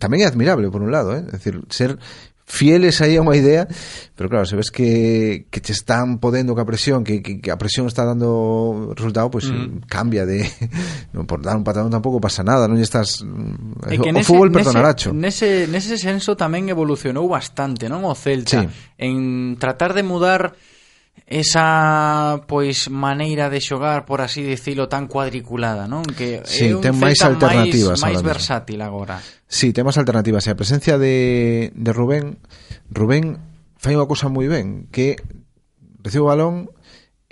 tamén 0.00 0.24
é 0.24 0.26
admirable 0.26 0.70
por 0.72 0.80
un 0.80 0.90
lado, 0.90 1.12
eh? 1.12 1.22
é 1.22 1.34
decir, 1.36 1.60
ser 1.68 2.00
fieles 2.44 3.00
aí 3.00 3.16
a 3.16 3.24
unha 3.24 3.34
idea, 3.34 3.64
pero 4.12 4.28
claro, 4.28 4.44
se 4.44 4.54
ves 4.54 4.68
que, 4.68 5.48
que 5.48 5.60
te 5.64 5.72
están 5.72 6.20
podendo 6.20 6.52
que 6.52 6.60
a 6.60 6.68
presión, 6.68 7.00
que, 7.02 7.24
que, 7.24 7.40
que 7.40 7.50
a 7.50 7.56
presión 7.56 7.88
está 7.88 8.04
dando 8.04 8.92
resultado, 8.92 9.32
pois 9.32 9.48
pues, 9.48 9.56
mm. 9.56 9.64
Eh, 9.64 9.80
cambia 9.88 10.28
de 10.28 10.44
non 11.16 11.24
por 11.24 11.40
dar 11.40 11.56
un 11.56 11.64
patadón 11.64 11.88
tampouco 11.88 12.20
pasa 12.20 12.44
nada, 12.44 12.68
non 12.68 12.76
estás 12.76 13.24
e 13.88 13.96
que 13.96 14.10
o 14.10 14.14
nese, 14.14 14.28
fútbol 14.28 14.52
perdonaracho. 14.52 15.16
Nese, 15.16 15.64
nese 15.66 15.96
nese 15.96 15.96
senso 15.96 16.36
tamén 16.36 16.68
evolucionou 16.68 17.24
bastante, 17.26 17.88
non 17.88 18.04
o 18.04 18.12
Celta 18.12 18.60
sí. 18.60 18.68
en 19.00 19.56
tratar 19.56 19.96
de 19.96 20.04
mudar 20.04 20.52
esa 21.26 22.44
pois 22.44 22.92
maneira 22.92 23.48
de 23.48 23.60
xogar, 23.60 24.04
por 24.04 24.20
así 24.20 24.44
dicilo, 24.44 24.92
tan 24.92 25.08
cuadriculada, 25.08 25.88
non? 25.88 26.04
Que 26.04 26.44
sí, 26.44 26.68
é 26.68 26.76
un 26.76 26.84
ten 26.84 26.94
máis 27.00 27.24
alternativas 27.24 27.96
máis, 28.04 28.20
máis 28.20 28.22
versátil 28.22 28.84
agora. 28.84 29.24
Sí, 29.48 29.72
temos 29.72 29.96
alternativas. 29.96 30.44
E 30.44 30.52
a 30.52 30.58
presencia 30.58 31.00
de, 31.00 31.72
de 31.72 31.90
Rubén, 31.96 32.36
Rubén 32.92 33.40
fai 33.80 33.96
unha 33.96 34.04
cousa 34.04 34.28
moi 34.28 34.44
ben, 34.52 34.84
que 34.92 35.16
recibe 36.04 36.28
o 36.28 36.30
balón 36.30 36.68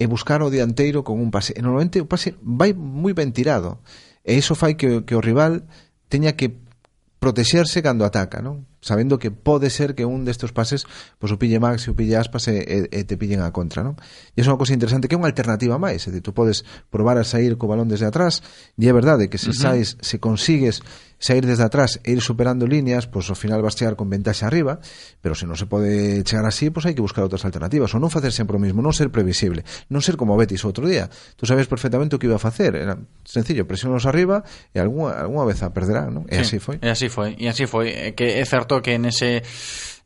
e 0.00 0.08
buscar 0.08 0.40
o 0.40 0.48
dianteiro 0.48 1.04
con 1.04 1.20
un 1.20 1.28
pase. 1.28 1.52
E 1.52 1.60
normalmente 1.60 2.00
o 2.00 2.08
pase 2.08 2.32
vai 2.40 2.72
moi 2.72 3.12
ben 3.12 3.28
tirado. 3.36 3.84
E 4.24 4.32
iso 4.32 4.56
fai 4.56 4.72
que, 4.80 5.04
que 5.04 5.12
o 5.12 5.20
rival 5.20 5.68
teña 6.08 6.32
que 6.32 6.48
protexerse 7.20 7.84
cando 7.84 8.08
ataca, 8.08 8.40
non? 8.40 8.64
sabendo 8.82 9.16
que 9.16 9.30
pode 9.30 9.70
ser 9.70 9.94
que 9.94 10.04
un 10.04 10.26
destes 10.26 10.50
pases 10.50 10.84
pois 11.22 11.30
o 11.30 11.38
pille 11.38 11.62
Max 11.62 11.86
e 11.86 11.94
o 11.94 11.96
pille 11.96 12.18
Aspas 12.18 12.50
e, 12.50 12.58
e, 12.58 12.78
e 12.90 13.00
te 13.06 13.14
pillen 13.14 13.40
a 13.40 13.54
contra, 13.54 13.86
non? 13.86 13.94
E 14.34 14.42
é 14.42 14.44
unha 14.44 14.58
cousa 14.58 14.74
interesante 14.74 15.06
que 15.06 15.14
é 15.14 15.18
unha 15.18 15.30
alternativa 15.30 15.78
máis, 15.78 16.04
é 16.04 16.10
dicir, 16.10 16.26
tú 16.26 16.34
podes 16.34 16.66
probar 16.90 17.16
a 17.16 17.24
sair 17.24 17.54
co 17.54 17.70
balón 17.70 17.86
desde 17.86 18.10
atrás, 18.10 18.42
e 18.74 18.84
é 18.84 18.92
verdade 18.92 19.30
que 19.30 19.38
se 19.38 19.54
uh 19.54 19.56
-huh. 19.56 19.80
se 19.80 20.16
consigues 20.18 20.82
sair 21.22 21.46
desde 21.46 21.62
atrás 21.62 22.00
e 22.02 22.10
ir 22.10 22.20
superando 22.20 22.66
líneas, 22.66 23.06
pois 23.06 23.30
ao 23.30 23.38
final 23.38 23.62
vas 23.62 23.78
chegar 23.78 23.94
con 23.94 24.10
ventaxa 24.10 24.50
arriba, 24.50 24.82
pero 25.22 25.38
se 25.38 25.46
non 25.46 25.54
se 25.54 25.70
pode 25.70 26.26
chegar 26.26 26.42
así, 26.42 26.74
pois 26.74 26.82
hai 26.82 26.98
que 26.98 27.00
buscar 27.00 27.22
outras 27.22 27.46
alternativas, 27.46 27.94
ou 27.94 28.02
non 28.02 28.10
facer 28.10 28.34
sempre 28.34 28.58
o 28.58 28.60
mismo, 28.60 28.82
non 28.82 28.90
ser 28.90 29.14
previsible, 29.14 29.62
non 29.86 30.02
ser 30.02 30.18
como 30.18 30.34
Betis 30.34 30.66
outro 30.66 30.82
día. 30.90 31.06
Tú 31.38 31.46
sabes 31.46 31.70
perfectamente 31.70 32.18
o 32.18 32.18
que 32.18 32.26
iba 32.26 32.36
a 32.36 32.42
facer, 32.42 32.74
era 32.74 32.98
sencillo, 33.22 33.62
presionos 33.70 34.02
arriba 34.02 34.42
e 34.74 34.82
algunha, 34.82 35.22
algunha 35.22 35.46
vez 35.46 35.62
a 35.62 35.70
perderá 35.70 36.10
non? 36.10 36.26
E 36.26 36.42
sí, 36.42 36.58
así 36.58 36.58
foi. 36.58 36.76
E 36.82 36.90
así 36.90 37.06
foi, 37.06 37.38
e 37.38 37.46
así 37.46 37.70
foi, 37.70 37.86
que 38.18 38.42
é 38.42 38.44
certo 38.44 38.71
certo 38.72 38.82
que 38.82 38.96
nese, 38.98 39.42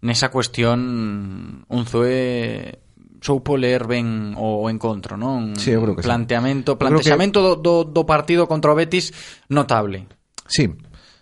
nesa 0.03 0.31
cuestión 0.31 1.65
Unzue 1.69 2.83
soupo 3.23 3.57
ler 3.57 3.87
ben 3.87 4.35
o 4.39 4.67
encontro, 4.71 5.15
non? 5.15 5.55
Sí, 5.59 5.75
eu 5.75 5.83
creo 5.83 5.95
que 5.95 6.03
planteamento, 6.03 6.75
sí. 6.75 6.79
plantexamento 6.79 7.39
que... 7.43 7.47
do, 7.47 7.53
do, 7.59 7.75
do 7.87 8.03
partido 8.07 8.47
contra 8.47 8.75
o 8.75 8.79
Betis 8.79 9.11
notable. 9.51 10.07
Sí, 10.47 10.71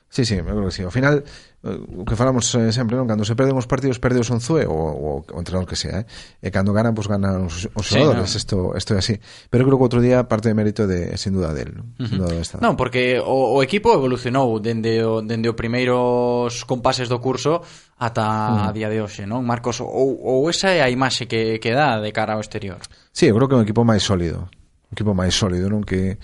sí, 0.08 0.24
sí, 0.24 0.40
eu 0.40 0.44
creo 0.44 0.68
que 0.68 0.74
sí. 0.74 0.82
Ao 0.84 0.92
final, 0.92 1.24
Eh, 1.64 1.80
o 1.96 2.04
que 2.04 2.12
falamos 2.12 2.52
eh, 2.60 2.68
sempre, 2.76 2.92
non? 3.00 3.08
Cando 3.08 3.24
se 3.24 3.32
perden 3.32 3.56
os 3.56 3.64
partidos, 3.64 3.96
perde 3.96 4.20
o 4.20 4.26
Sonzue 4.26 4.68
ou 4.68 4.76
o, 4.76 5.10
o 5.24 5.38
entrenador 5.40 5.64
que 5.64 5.80
sea, 5.80 6.04
eh? 6.04 6.44
E 6.44 6.52
cando 6.52 6.76
ganan, 6.76 6.92
pois 6.92 7.08
pues, 7.08 7.16
ganan 7.16 7.48
os, 7.48 7.64
os 7.72 7.88
xogadores, 7.88 8.28
sí, 8.28 8.36
no. 8.36 8.40
isto 8.44 8.56
isto 8.76 8.92
é 8.92 8.98
así. 9.00 9.16
Pero 9.48 9.64
creo 9.64 9.80
que 9.80 9.86
outro 9.88 10.00
día 10.04 10.28
parte 10.28 10.52
de 10.52 10.54
mérito 10.54 10.84
de 10.84 11.16
sin 11.16 11.32
duda 11.32 11.56
del, 11.56 11.72
non? 11.72 11.96
Uh 11.96 12.04
-huh. 12.04 12.08
Sin 12.12 12.18
duda 12.20 12.36
desta. 12.36 12.60
Non, 12.60 12.76
porque 12.76 13.16
o, 13.16 13.56
o 13.56 13.64
equipo 13.64 13.96
evolucionou 13.96 14.60
dende 14.60 15.00
o 15.08 15.24
dende 15.24 15.48
o 15.48 15.56
primeiros 15.56 16.68
compases 16.68 17.08
do 17.08 17.16
curso 17.24 17.64
ata 17.96 18.28
uh 18.28 18.68
-huh. 18.68 18.68
a 18.68 18.76
día 18.76 18.92
de 18.92 19.00
hoxe, 19.00 19.24
non? 19.24 19.40
Marcos, 19.40 19.80
ou, 19.80 20.20
ou 20.20 20.44
esa 20.52 20.68
é 20.68 20.84
a 20.84 20.92
imaxe 20.92 21.24
que 21.24 21.56
que 21.64 21.72
dá 21.72 21.96
de 21.96 22.12
cara 22.12 22.36
ao 22.36 22.44
exterior. 22.44 22.84
Sí, 23.16 23.24
eu 23.24 23.34
creo 23.40 23.48
que 23.48 23.56
é 23.56 23.58
un 23.58 23.64
equipo 23.64 23.88
máis 23.88 24.04
sólido, 24.04 24.52
un 24.52 24.92
equipo 24.92 25.16
máis 25.16 25.32
sólido, 25.32 25.72
non 25.72 25.80
que 25.80 26.20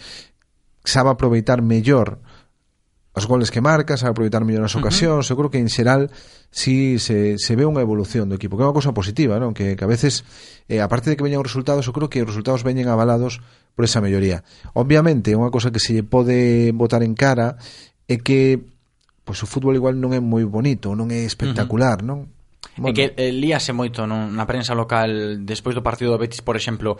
sabe 0.84 1.08
aproveitar 1.08 1.64
mellor 1.64 2.20
os 3.12 3.26
goles 3.26 3.50
que 3.50 3.60
marca, 3.60 3.98
sabe 3.98 4.14
aproveitar 4.14 4.46
mellor 4.46 4.64
as 4.64 4.76
ocasións, 4.78 5.26
uh 5.26 5.28
-huh. 5.28 5.32
eu 5.34 5.38
creo 5.38 5.50
que 5.50 5.58
en 5.58 5.68
xeral 5.68 6.10
si 6.50 6.98
sí, 6.98 7.38
se, 7.38 7.38
se 7.38 7.52
ve 7.58 7.66
unha 7.66 7.82
evolución 7.82 8.30
do 8.30 8.38
equipo, 8.38 8.54
que 8.54 8.62
é 8.62 8.68
unha 8.70 8.76
cosa 8.76 8.94
positiva, 8.94 9.42
non? 9.42 9.50
Que, 9.50 9.74
que 9.74 9.82
a 9.82 9.90
veces, 9.90 10.22
eh, 10.70 10.78
aparte 10.78 11.10
de 11.10 11.18
que 11.18 11.26
veñan 11.26 11.42
os 11.42 11.48
resultados, 11.50 11.86
eu 11.90 11.94
creo 11.94 12.06
que 12.06 12.22
os 12.22 12.30
resultados 12.30 12.62
veñen 12.62 12.86
avalados 12.86 13.42
por 13.74 13.82
esa 13.82 13.98
melloría. 13.98 14.46
Obviamente, 14.78 15.34
unha 15.34 15.50
cosa 15.50 15.74
que 15.74 15.82
se 15.82 15.90
lle 15.94 16.06
pode 16.06 16.70
botar 16.70 17.02
en 17.02 17.18
cara 17.18 17.58
é 18.06 18.18
que 18.22 18.62
pois, 19.26 19.42
o 19.42 19.46
fútbol 19.46 19.74
igual 19.74 19.98
non 19.98 20.14
é 20.14 20.22
moi 20.22 20.46
bonito, 20.46 20.94
non 20.94 21.10
é 21.10 21.26
espectacular, 21.26 22.02
uh 22.02 22.06
-huh. 22.06 22.10
non? 22.10 22.18
Bueno. 22.78 22.90
E 22.90 22.96
que 22.96 23.04
eh, 23.18 23.34
líase 23.34 23.74
moito 23.74 24.06
non? 24.06 24.34
na 24.34 24.46
prensa 24.46 24.74
local 24.74 25.42
despois 25.42 25.74
do 25.74 25.82
partido 25.82 26.14
do 26.14 26.18
Betis, 26.22 26.42
por 26.42 26.54
exemplo, 26.54 26.94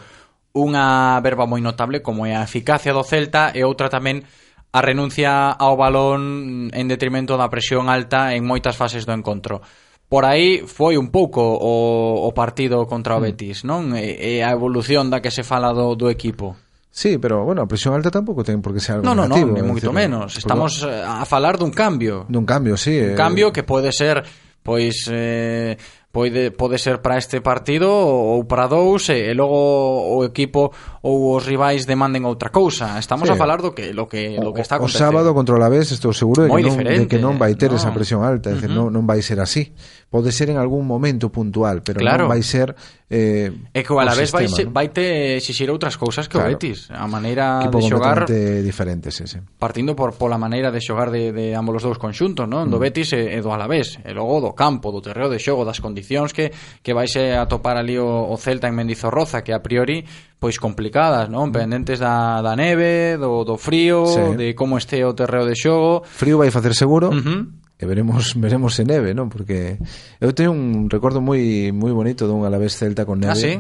unha 0.51 1.19
verba 1.23 1.47
moi 1.47 1.63
notable 1.63 2.03
como 2.03 2.27
é 2.27 2.35
a 2.35 2.43
eficacia 2.43 2.91
do 2.91 3.07
Celta 3.07 3.55
e 3.55 3.63
outra 3.63 3.87
tamén 3.87 4.27
a 4.73 4.81
renuncia 4.83 5.51
ao 5.51 5.75
balón 5.75 6.71
en 6.71 6.87
detrimento 6.87 7.35
da 7.35 7.51
presión 7.51 7.91
alta 7.91 8.35
en 8.39 8.47
moitas 8.47 8.79
fases 8.79 9.03
do 9.03 9.15
encontro. 9.15 9.63
Por 10.11 10.27
aí 10.27 10.67
foi 10.67 10.99
un 10.99 11.15
pouco 11.15 11.43
o, 11.43 12.27
o 12.27 12.31
partido 12.35 12.87
contra 12.87 13.15
o 13.15 13.23
mm. 13.23 13.25
Betis, 13.27 13.59
non? 13.63 13.95
E, 13.95 14.39
e 14.39 14.43
a 14.43 14.51
evolución 14.51 15.07
da 15.11 15.23
que 15.23 15.31
se 15.31 15.47
fala 15.47 15.71
do, 15.71 15.95
do 15.95 16.11
equipo. 16.11 16.59
Sí, 16.91 17.19
pero 17.19 17.45
bueno, 17.45 17.63
a 17.63 17.71
presión 17.71 17.95
alta 17.95 18.11
tampouco 18.11 18.43
ten 18.43 18.59
por 18.59 18.75
que 18.75 18.83
ser 18.83 18.99
algo 18.99 19.07
no, 19.07 19.15
no, 19.15 19.31
negativo. 19.31 19.55
No, 19.55 19.55
no, 19.55 19.63
ni 19.63 19.67
moito 19.67 19.95
menos. 19.95 20.35
Estamos 20.35 20.83
eh, 20.83 21.03
a 21.07 21.23
falar 21.23 21.55
dun 21.55 21.71
cambio. 21.71 22.27
Dun 22.27 22.43
cambio, 22.43 22.75
sí. 22.75 22.99
Un 22.99 23.15
eh... 23.15 23.19
cambio 23.19 23.55
que 23.55 23.63
pode 23.63 23.95
ser 23.95 24.27
pois 24.63 25.07
eh, 25.11 25.79
Pode, 26.11 26.51
pode 26.51 26.83
ser 26.83 26.99
para 26.99 27.23
este 27.23 27.39
partido 27.39 27.87
ou 27.87 28.43
para 28.43 28.67
dous 28.67 29.15
e, 29.15 29.31
e 29.31 29.35
logo 29.35 30.19
o 30.19 30.27
equipo 30.27 30.75
ou 31.07 31.39
os 31.39 31.47
rivais 31.47 31.87
demanden 31.87 32.27
outra 32.27 32.51
cousa. 32.51 32.99
Estamos 32.99 33.31
sí. 33.31 33.33
a 33.33 33.39
falar 33.39 33.63
do 33.63 33.71
que 33.71 33.95
lo 33.95 34.11
que 34.11 34.35
lo 34.35 34.51
que 34.51 34.61
está 34.61 34.83
acontecendo. 34.83 35.07
O 35.07 35.13
sábado 35.15 35.31
contra 35.31 35.55
o 35.55 35.59
Alavés 35.63 35.95
estou 35.95 36.11
seguro 36.11 36.45
de 36.45 36.51
Moi 36.51 36.67
que, 36.67 36.75
non, 36.75 36.83
de 36.83 37.07
que 37.07 37.23
non 37.23 37.39
vai 37.39 37.55
ter 37.55 37.71
no. 37.71 37.79
esa 37.79 37.95
presión 37.95 38.27
alta, 38.27 38.51
é 38.51 38.59
uh 38.59 38.67
-huh. 38.67 38.75
non, 38.75 38.87
non 38.91 39.07
vai 39.07 39.23
ser 39.23 39.39
así. 39.39 39.71
Pode 40.11 40.35
ser 40.35 40.51
en 40.51 40.59
algún 40.59 40.83
momento 40.83 41.31
puntual, 41.31 41.87
pero 41.87 42.03
claro. 42.03 42.27
non 42.27 42.35
vai 42.35 42.43
ser 42.43 42.75
eh, 43.07 43.55
É 43.71 43.87
que 43.87 43.95
o 43.95 44.03
Alavés 44.03 44.35
vai, 44.35 44.51
¿no? 44.51 44.75
vai 44.75 44.91
te 44.91 45.39
exixir 45.39 45.71
outras 45.71 45.95
cousas 45.95 46.27
que 46.27 46.35
claro. 46.35 46.51
o 46.51 46.59
Betis 46.59 46.91
A 46.91 47.07
maneira 47.07 47.63
Equipo 47.63 47.79
de 47.79 47.87
xogar 47.87 48.27
diferente, 48.27 49.15
sí, 49.15 49.31
sí. 49.31 49.39
Partindo 49.59 49.95
por 49.95 50.19
pola 50.19 50.39
maneira 50.39 50.75
de 50.75 50.83
xogar 50.83 51.15
de, 51.15 51.31
de 51.31 51.55
ambos 51.55 51.79
os 51.79 51.87
dous 51.87 52.03
conxuntos 52.03 52.51
non? 52.51 52.67
Do 52.67 52.79
mm. 52.79 52.83
Betis 52.83 53.15
e, 53.15 53.35
e 53.35 53.39
do 53.39 53.55
Alavés 53.55 54.03
E 54.03 54.11
logo 54.11 54.43
do 54.43 54.51
campo, 54.59 54.91
do 54.91 54.99
terreo 54.99 55.31
de 55.31 55.39
xogo, 55.39 55.63
das 55.63 55.79
condicións 55.79 56.00
condicións 56.01 56.33
que, 56.33 56.53
que 56.83 56.93
vais 56.97 57.13
eh, 57.17 57.37
a 57.37 57.45
topar 57.47 57.77
ali 57.77 58.01
o, 58.01 58.09
o 58.09 58.37
Celta 58.41 58.69
en 58.69 58.75
Mendizorroza 58.75 59.45
que 59.45 59.53
a 59.53 59.61
priori 59.61 60.05
pois 60.41 60.57
complicadas, 60.57 61.29
non? 61.29 61.53
Mm. 61.53 61.55
Pendentes 61.55 61.99
da, 62.01 62.41
da 62.41 62.57
neve, 62.57 63.21
do, 63.21 63.45
do 63.45 63.61
frío, 63.61 64.09
sí. 64.09 64.41
de 64.41 64.57
como 64.57 64.81
este 64.81 65.05
o 65.05 65.13
terreo 65.13 65.45
de 65.45 65.53
xogo. 65.53 66.01
Frío 66.09 66.41
vai 66.41 66.49
facer 66.49 66.73
seguro. 66.73 67.13
Uh 67.13 67.21
-huh. 67.21 67.41
E 67.77 67.85
veremos 67.85 68.37
veremos 68.37 68.73
se 68.73 68.89
neve, 68.89 69.13
non? 69.13 69.29
Porque 69.29 69.77
eu 70.17 70.33
teño 70.33 70.57
un 70.57 70.89
recordo 70.89 71.21
moi 71.21 71.73
moi 71.77 71.93
bonito 71.93 72.25
dun 72.25 72.49
Alavés 72.49 72.81
Celta 72.81 73.05
con 73.05 73.21
neve. 73.21 73.37
Ah, 73.37 73.37
sí? 73.37 73.55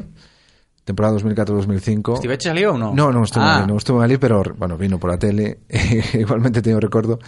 temporada 0.81 1.21
2004-2005. 1.21 2.15
Estiveches 2.19 2.51
ali 2.51 2.65
ou 2.67 2.75
non? 2.75 2.97
Non, 2.97 3.13
non 3.13 3.23
estuve 3.23 3.45
ah. 3.45 3.63
ali, 3.63 3.69
non 3.69 3.77
estuve 3.79 4.03
ali, 4.03 4.17
pero 4.17 4.43
bueno, 4.57 4.75
vino 4.81 4.99
a 4.99 5.17
tele, 5.21 5.63
igualmente 6.25 6.65
teño 6.65 6.81
recordo 6.81 7.21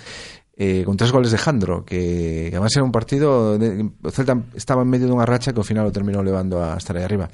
eh, 0.57 0.83
con 0.85 0.97
tres 0.97 1.13
goles 1.13 1.31
de 1.31 1.39
Jandro, 1.39 1.85
que 1.85 2.49
además 2.53 2.75
era 2.77 2.85
un 2.85 2.93
partido, 2.93 3.59
de, 3.59 3.91
o 4.03 4.11
Celta 4.11 4.37
estaba 4.55 4.83
en 4.83 4.89
medio 4.93 5.09
dunha 5.09 5.25
racha 5.25 5.53
que 5.53 5.61
ao 5.61 5.67
final 5.67 5.89
o 5.89 5.95
terminou 5.95 6.21
levando 6.21 6.61
a 6.61 6.77
estar 6.77 6.93
aí 6.97 7.05
arriba. 7.05 7.33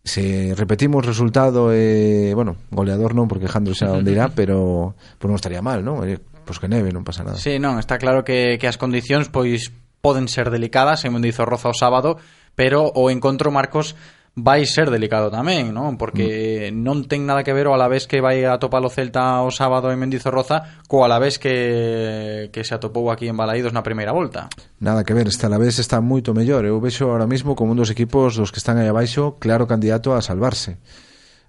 Se 0.00 0.56
repetimos 0.56 1.04
resultado, 1.04 1.68
eh, 1.76 2.32
bueno, 2.32 2.56
goleador 2.72 3.12
non, 3.12 3.28
porque 3.28 3.52
Jandro 3.52 3.76
xa 3.76 3.92
onde 3.92 4.16
irá, 4.16 4.32
pero 4.38 4.96
pues 5.20 5.28
non 5.28 5.36
estaría 5.36 5.60
mal, 5.60 5.84
non? 5.84 6.00
Eh, 6.08 6.16
pois 6.48 6.56
que 6.56 6.72
neve, 6.72 6.88
non 6.88 7.04
pasa 7.04 7.20
nada. 7.20 7.36
Sí, 7.36 7.60
non, 7.60 7.76
está 7.76 8.00
claro 8.00 8.24
que, 8.24 8.56
que 8.56 8.64
as 8.64 8.80
condicións 8.80 9.28
pois 9.28 9.68
poden 10.00 10.32
ser 10.32 10.48
delicadas, 10.48 11.04
según 11.04 11.20
dizo 11.20 11.44
Roza 11.44 11.68
o 11.68 11.76
sábado, 11.76 12.16
pero 12.56 12.88
o 12.88 13.12
encontro 13.12 13.52
Marcos 13.52 13.94
vai 14.36 14.64
ser 14.64 14.90
delicado 14.90 15.30
tamén, 15.30 15.74
non? 15.74 15.98
Porque 15.98 16.70
mm. 16.70 16.76
non 16.80 17.04
ten 17.10 17.26
nada 17.26 17.42
que 17.42 17.50
ver 17.50 17.66
o 17.66 17.74
Alavés 17.74 18.06
que 18.06 18.22
vai 18.22 18.46
a 18.46 18.54
atopar 18.54 18.80
o 18.86 18.90
Celta 18.90 19.42
o 19.42 19.50
sábado 19.50 19.90
en 19.90 19.98
Mendizorroza 19.98 20.82
co 20.86 21.02
Alavés 21.02 21.42
que, 21.42 22.48
que 22.54 22.62
se 22.62 22.72
atopou 22.72 23.10
aquí 23.10 23.26
en 23.26 23.36
Balaídos 23.36 23.74
na 23.74 23.82
primeira 23.82 24.14
volta. 24.14 24.46
Nada 24.78 25.02
que 25.02 25.12
ver, 25.12 25.26
este 25.26 25.50
Alavés 25.50 25.82
está 25.82 25.98
moito 25.98 26.30
mellor. 26.30 26.62
Eu 26.62 26.78
vexo 26.78 27.10
ahora 27.10 27.26
mismo 27.26 27.58
como 27.58 27.74
un 27.74 27.78
dos 27.82 27.90
equipos 27.90 28.38
dos 28.38 28.54
que 28.54 28.62
están 28.62 28.78
aí 28.78 28.86
abaixo 28.86 29.36
claro 29.42 29.66
candidato 29.66 30.14
a 30.14 30.22
salvarse. 30.22 30.78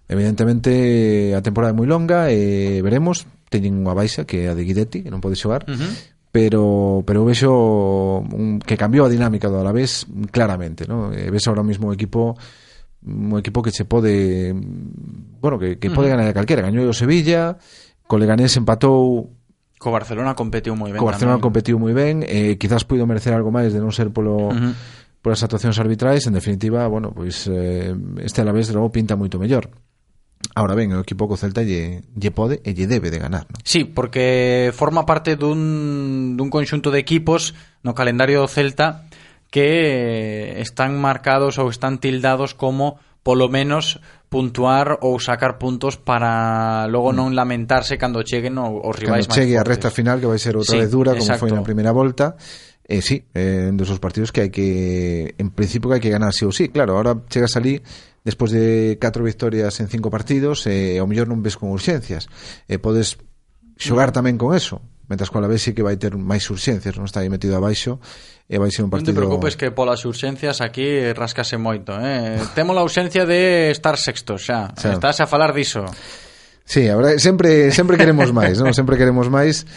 Evidentemente 0.09 1.31
a 1.37 1.45
temporada 1.45 1.71
é 1.71 1.77
moi 1.77 1.87
longa 1.87 2.33
e 2.33 2.81
veremos, 2.81 3.29
teñen 3.53 3.77
unha 3.77 3.93
baixa 3.95 4.25
que 4.25 4.49
é 4.49 4.51
a 4.51 4.57
de 4.57 4.65
Guidetti, 4.65 5.05
que 5.05 5.13
non 5.13 5.21
pode 5.21 5.37
xogar, 5.37 5.63
uh 5.69 5.77
-huh 5.77 6.19
pero 6.31 7.03
pero 7.05 7.25
vexo 7.25 8.23
un, 8.23 8.59
que 8.63 8.79
cambiou 8.79 9.05
a 9.05 9.11
dinámica 9.11 9.51
do 9.51 9.59
Alavés 9.59 10.07
claramente, 10.31 10.87
¿no? 10.87 11.11
Ves 11.11 11.47
ahora 11.47 11.59
mismo 11.59 11.91
o 11.91 11.93
equipo 11.93 12.39
un 13.05 13.37
equipo 13.39 13.61
que 13.61 13.71
se 13.71 13.85
pode 13.85 14.53
bueno, 15.41 15.57
que, 15.57 15.79
que 15.79 15.89
pode 15.89 16.09
ganar 16.09 16.27
a 16.29 16.37
calquera 16.37 16.61
gañou 16.61 16.85
o 16.85 16.93
Sevilla, 16.93 17.57
co 18.05 18.17
Leganés 18.21 18.53
empatou 18.57 19.33
Co 19.81 19.89
Barcelona 19.89 20.37
competiu 20.37 20.77
moi 20.77 20.93
ben. 20.93 21.01
Co 21.01 21.09
Barcelona 21.09 21.41
tamén. 21.41 21.47
competiu 21.49 21.81
moi 21.81 21.97
ben, 21.97 22.21
eh, 22.21 22.61
quizás 22.61 22.85
puido 22.85 23.09
merecer 23.09 23.33
algo 23.33 23.49
máis 23.49 23.73
de 23.73 23.81
non 23.81 23.89
ser 23.89 24.13
polo 24.13 24.53
uh 24.53 24.53
-huh. 24.53 24.73
polas 25.25 25.41
actuacións 25.41 25.81
arbitrais, 25.81 26.21
en 26.29 26.37
definitiva, 26.37 26.85
bueno, 26.85 27.09
pois 27.09 27.49
eh, 27.49 27.97
este 28.21 28.45
Alavés 28.45 28.69
logo 28.69 28.93
pinta 28.93 29.17
moito 29.17 29.41
mellor. 29.41 29.73
Ahora 30.53 30.77
ben, 30.77 30.93
o 30.93 31.01
equipo 31.01 31.25
co 31.25 31.33
Celta 31.33 31.65
lle, 31.65 32.05
lle 32.13 32.29
pode 32.29 32.61
e 32.61 32.77
lle 32.77 32.85
debe 32.85 33.09
de 33.09 33.17
ganar, 33.17 33.49
¿no? 33.49 33.57
Sí, 33.65 33.85
porque 33.85 34.69
forma 34.69 35.09
parte 35.09 35.33
dun, 35.33 36.37
dun 36.37 36.53
conxunto 36.53 36.93
de 36.93 37.01
equipos 37.01 37.57
no 37.81 37.97
calendario 37.97 38.45
do 38.45 38.49
Celta 38.49 39.09
que 39.51 40.57
eh, 40.57 40.61
están 40.63 40.97
marcados 40.97 41.59
ou 41.59 41.67
están 41.69 41.99
tildados 41.99 42.55
como 42.55 42.97
polo 43.21 43.51
menos 43.51 44.01
puntuar 44.31 45.03
ou 45.03 45.19
sacar 45.19 45.59
puntos 45.59 45.99
para 45.99 46.87
logo 46.87 47.11
non 47.11 47.35
mm. 47.35 47.37
lamentarse 47.37 47.99
cando 47.99 48.23
cheguen 48.23 48.55
os 48.57 48.95
rivais 48.95 49.27
cando 49.27 49.35
chegue 49.37 49.59
a 49.59 49.67
recta 49.67 49.91
final 49.91 50.23
que 50.23 50.31
vai 50.31 50.39
ser 50.39 50.55
outra 50.55 50.73
sí, 50.73 50.81
vez 50.81 50.89
dura 50.89 51.11
como 51.13 51.27
exacto. 51.27 51.45
foi 51.45 51.51
na 51.51 51.61
primeira 51.61 51.91
volta 51.91 52.39
eh, 52.87 53.03
sí, 53.03 53.27
eh, 53.35 53.69
dos 53.75 53.91
partidos 53.99 54.31
que 54.31 54.47
hai 54.47 54.49
que 54.49 55.35
en 55.35 55.51
principio 55.51 55.91
que 55.91 55.99
hai 55.99 56.03
que 56.03 56.15
ganar 56.15 56.31
sí 56.31 56.47
ou 56.47 56.55
sí 56.55 56.71
claro, 56.71 56.95
ahora 56.95 57.19
chegas 57.27 57.59
ali 57.59 57.83
despois 58.23 58.55
de 58.55 58.95
catro 59.03 59.27
victorias 59.27 59.83
en 59.83 59.91
cinco 59.91 60.07
partidos 60.07 60.63
eh, 60.63 60.95
ao 60.97 61.11
mellor 61.11 61.27
non 61.27 61.43
ves 61.43 61.59
con 61.59 61.69
urxencias 61.69 62.31
eh, 62.71 62.79
podes 62.79 63.19
xogar 63.75 64.15
tamén 64.15 64.39
con 64.39 64.55
eso 64.55 64.79
mentras 65.11 65.27
que 65.27 65.35
Alavés 65.35 65.59
sí 65.59 65.75
que 65.75 65.83
vai 65.83 65.99
ter 65.99 66.15
máis 66.15 66.47
urxencias, 66.47 66.95
non 66.95 67.03
está 67.03 67.19
aí 67.19 67.27
metido 67.27 67.59
abaixo 67.59 67.99
e 68.47 68.55
vai 68.55 68.71
ser 68.71 68.87
un 68.87 68.91
partido... 68.91 69.11
Non 69.11 69.19
te 69.19 69.21
preocupes 69.27 69.59
que 69.59 69.67
polas 69.75 70.07
urxencias 70.07 70.63
aquí 70.63 71.11
rascase 71.11 71.59
moito, 71.59 71.91
eh? 71.99 72.39
Temos 72.55 72.79
a 72.79 72.81
ausencia 72.81 73.27
de 73.27 73.75
estar 73.75 73.99
sexto 73.99 74.39
xa, 74.39 74.71
xa. 74.79 74.95
estás 74.95 75.19
a 75.19 75.27
falar 75.27 75.51
diso. 75.51 75.83
Sí, 76.63 76.87
a 76.87 76.95
verdade, 76.95 77.19
sempre 77.19 77.75
sempre 77.75 77.99
queremos 77.99 78.31
máis, 78.31 78.55
non? 78.63 78.71
Sempre 78.71 78.95
queremos 78.95 79.27
máis 79.27 79.67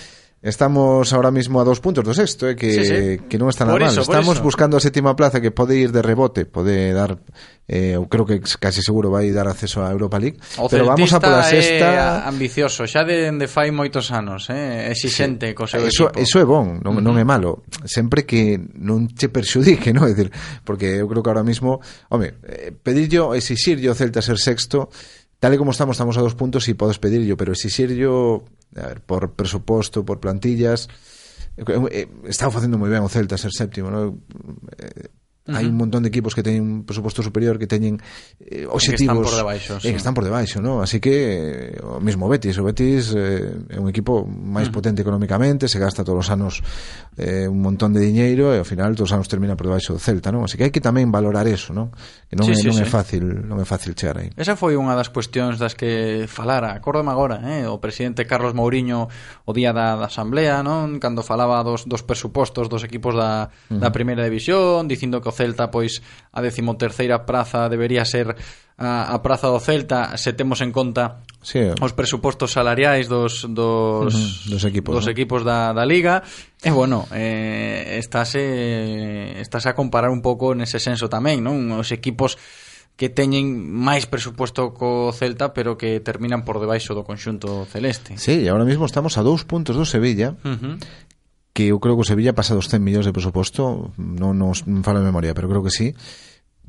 Estamos 0.44 1.10
ahora 1.14 1.30
mismo 1.30 1.56
a 1.56 1.64
dos 1.64 1.80
puntos 1.80 2.04
do 2.04 2.12
sexto, 2.12 2.44
eh, 2.44 2.52
que, 2.52 2.68
sí, 2.68 2.84
sí. 2.84 3.24
que 3.32 3.40
non 3.40 3.48
está 3.48 3.64
nada 3.64 3.80
por 3.80 3.88
mal. 3.88 3.96
Estamos 3.96 4.36
eso. 4.36 4.44
buscando 4.44 4.76
a 4.76 4.80
sétima 4.84 5.16
plaza 5.16 5.40
que 5.40 5.48
pode 5.48 5.80
ir 5.80 5.88
de 5.88 6.04
rebote, 6.04 6.44
pode 6.44 6.92
dar, 6.92 7.16
eh, 7.64 7.96
eu 7.96 8.04
creo 8.12 8.28
que 8.28 8.44
casi 8.60 8.84
seguro 8.84 9.08
vai 9.08 9.32
dar 9.32 9.48
acceso 9.48 9.80
a 9.80 9.88
Europa 9.88 10.20
League. 10.20 10.36
O 10.60 10.68
pero 10.68 10.84
vamos 10.84 11.08
a 11.16 11.16
pola 11.16 11.40
sexta... 11.48 11.88
É 11.88 12.28
ambicioso, 12.28 12.84
xa 12.84 13.08
de, 13.08 13.32
de 13.32 13.48
fai 13.48 13.72
moitos 13.72 14.12
anos, 14.12 14.52
eh, 14.52 14.92
exixente 14.92 15.48
sí. 15.48 15.56
co 15.56 15.64
seu 15.64 15.80
eso, 15.80 16.12
equipo. 16.12 16.20
Eso 16.20 16.36
é 16.36 16.44
bon, 16.44 16.76
non, 16.84 17.00
non 17.00 17.16
é 17.16 17.24
malo. 17.24 17.64
Sempre 17.88 18.28
que 18.28 18.60
non 18.76 19.08
che 19.16 19.32
perxudique, 19.32 19.92
non? 19.96 20.04
É 20.04 20.12
dicir, 20.12 20.28
porque 20.60 21.00
eu 21.00 21.08
creo 21.08 21.24
que 21.24 21.30
ahora 21.32 21.40
mismo, 21.40 21.80
home, 22.12 22.36
eh, 22.44 22.68
pedirlo, 22.68 23.32
exixirlo 23.32 23.88
o 23.88 23.96
Celta 23.96 24.20
ser 24.20 24.36
sexto, 24.36 24.92
tal 25.44 25.52
e 25.52 25.60
como 25.60 25.76
estamos, 25.76 26.00
estamos 26.00 26.16
a 26.16 26.24
dos 26.24 26.32
puntos 26.32 26.64
e 26.64 26.72
podes 26.72 26.96
pedirlo, 26.96 27.36
pero 27.36 27.52
exixirlo 27.52 28.48
a 28.80 28.88
ver, 28.88 29.04
por 29.04 29.36
presuposto, 29.36 30.00
por 30.00 30.16
plantillas, 30.16 30.88
eh, 31.60 31.68
eh, 31.68 32.08
estaba 32.24 32.48
facendo 32.48 32.80
moi 32.80 32.88
ben 32.88 33.04
o 33.04 33.12
Celta 33.12 33.36
ser 33.36 33.52
séptimo, 33.52 33.92
non? 33.92 34.24
Eh, 34.80 35.12
-huh. 35.44 35.56
Hai 35.56 35.66
un 35.68 35.76
montón 35.76 36.02
de 36.02 36.08
equipos 36.08 36.32
que 36.32 36.42
teñen 36.42 36.64
un 36.64 36.80
presuposto 36.88 37.20
superior 37.22 37.58
que 37.60 37.66
teñen 37.66 38.00
eh, 38.40 38.64
obxectivos 38.64 38.96
que 38.96 39.04
están 39.04 39.16
por 39.20 39.36
debaixo, 39.36 39.72
sí. 39.80 39.88
que 39.90 39.96
están 40.00 40.14
por 40.14 40.24
debaixo, 40.24 40.58
¿no? 40.60 40.80
Así 40.80 41.00
que 41.00 41.76
eh, 41.76 41.84
o 41.84 42.00
mismo 42.00 42.28
Betis, 42.28 42.56
o 42.56 42.64
Betis 42.64 43.12
eh, 43.12 43.52
é 43.68 43.78
un 43.78 43.88
equipo 43.92 44.24
máis 44.24 44.68
uh 44.68 44.72
-huh. 44.72 44.76
potente 44.80 45.04
económicamente, 45.04 45.68
se 45.68 45.76
gasta 45.76 46.00
todos 46.00 46.24
os 46.24 46.30
anos 46.32 46.64
eh, 47.20 47.44
un 47.44 47.60
montón 47.60 47.92
de 47.92 48.00
diñeiro 48.00 48.56
e 48.56 48.58
ao 48.58 48.64
final 48.64 48.96
todos 48.96 49.12
os 49.12 49.14
anos 49.20 49.28
termina 49.28 49.52
por 49.52 49.68
debaixo 49.68 49.92
do 49.92 50.00
Celta, 50.00 50.32
¿no? 50.32 50.48
Así 50.48 50.56
que 50.56 50.64
hai 50.64 50.72
que 50.72 50.80
tamén 50.80 51.12
valorar 51.12 51.44
eso, 51.44 51.76
¿no? 51.76 51.92
Que 52.32 52.40
non, 52.40 52.48
sí, 52.48 52.56
é, 52.56 52.64
sí, 52.64 52.66
non 52.72 52.80
sí. 52.80 52.84
é 52.84 52.88
fácil, 52.88 53.44
non 53.44 53.60
é 53.60 53.66
fácil 53.68 53.92
chegar 53.92 54.16
aí. 54.16 54.32
Esa 54.40 54.56
foi 54.56 54.80
unha 54.80 54.96
das 54.96 55.12
cuestións 55.12 55.60
das 55.60 55.76
que 55.76 56.24
falara, 56.24 56.72
acórdame 56.72 57.12
agora, 57.12 57.44
eh, 57.44 57.68
o 57.68 57.76
presidente 57.84 58.24
Carlos 58.24 58.56
Mourinho 58.56 59.12
o 59.44 59.52
día 59.52 59.76
da, 59.76 60.00
da 60.00 60.08
asamblea, 60.08 60.64
non? 60.64 60.96
Cando 61.04 61.20
falaba 61.20 61.60
dos 61.60 61.84
dos 61.84 62.00
presupostos 62.00 62.72
dos 62.72 62.80
equipos 62.80 63.12
da 63.12 63.52
uh 63.52 63.76
-huh. 63.76 63.80
da 63.84 63.92
primeira 63.92 64.24
división, 64.24 64.88
dicindo 64.88 65.20
que 65.20 65.33
Celta 65.34 65.74
pois 65.74 65.98
a 66.30 66.38
decimoterceira 66.38 67.26
praza 67.26 67.66
debería 67.66 68.06
ser 68.06 68.38
a, 68.78 69.14
a 69.14 69.22
praza 69.22 69.50
do 69.50 69.58
Celta 69.58 70.14
se 70.18 70.34
temos 70.34 70.62
en 70.62 70.70
conta 70.70 71.22
sí. 71.42 71.62
os 71.78 71.92
presupostos 71.94 72.54
salariais 72.54 73.06
dos 73.06 73.46
dos, 73.50 74.14
uh 74.14 74.18
-huh. 74.18 74.50
dos 74.50 74.62
equipos, 74.62 74.94
dos 74.94 75.06
¿no? 75.06 75.14
equipos 75.14 75.42
da, 75.42 75.70
da 75.70 75.86
liga 75.86 76.22
e 76.62 76.70
bueno, 76.70 77.06
eh 77.14 77.98
estáse 77.98 79.38
estáse 79.38 79.70
a 79.70 79.78
comparar 79.78 80.10
un 80.10 80.22
pouco 80.22 80.54
nese 80.54 80.82
senso 80.82 81.06
tamén, 81.06 81.42
non? 81.42 81.70
Os 81.74 81.90
equipos 81.94 82.38
que 82.94 83.10
teñen 83.10 83.58
máis 83.58 84.06
presuposto 84.06 84.70
co 84.70 85.10
Celta, 85.10 85.50
pero 85.50 85.74
que 85.74 85.98
terminan 85.98 86.46
por 86.46 86.62
debaixo 86.62 86.94
do 86.94 87.02
conxunto 87.02 87.66
celeste. 87.66 88.14
Sí, 88.18 88.42
e 88.42 88.46
agora 88.46 88.66
mesmo 88.66 88.86
estamos 88.86 89.18
a 89.18 89.26
dous 89.26 89.42
puntos 89.42 89.74
do 89.74 89.86
Sevilla, 89.86 90.38
uh 90.46 90.54
-huh 90.54 90.74
que 91.54 91.70
eu 91.70 91.78
creo 91.78 91.94
que 91.94 92.02
o 92.02 92.10
Sevilla 92.10 92.34
pasa 92.34 92.58
dos 92.58 92.66
100 92.66 92.82
millóns 92.82 93.06
de 93.06 93.14
presuposto, 93.14 93.94
non 93.96 94.34
non, 94.34 94.52
non 94.52 94.82
falo 94.82 94.98
de 94.98 95.06
memoria, 95.06 95.32
pero 95.38 95.46
creo 95.46 95.62
que 95.62 95.70
sí, 95.70 95.94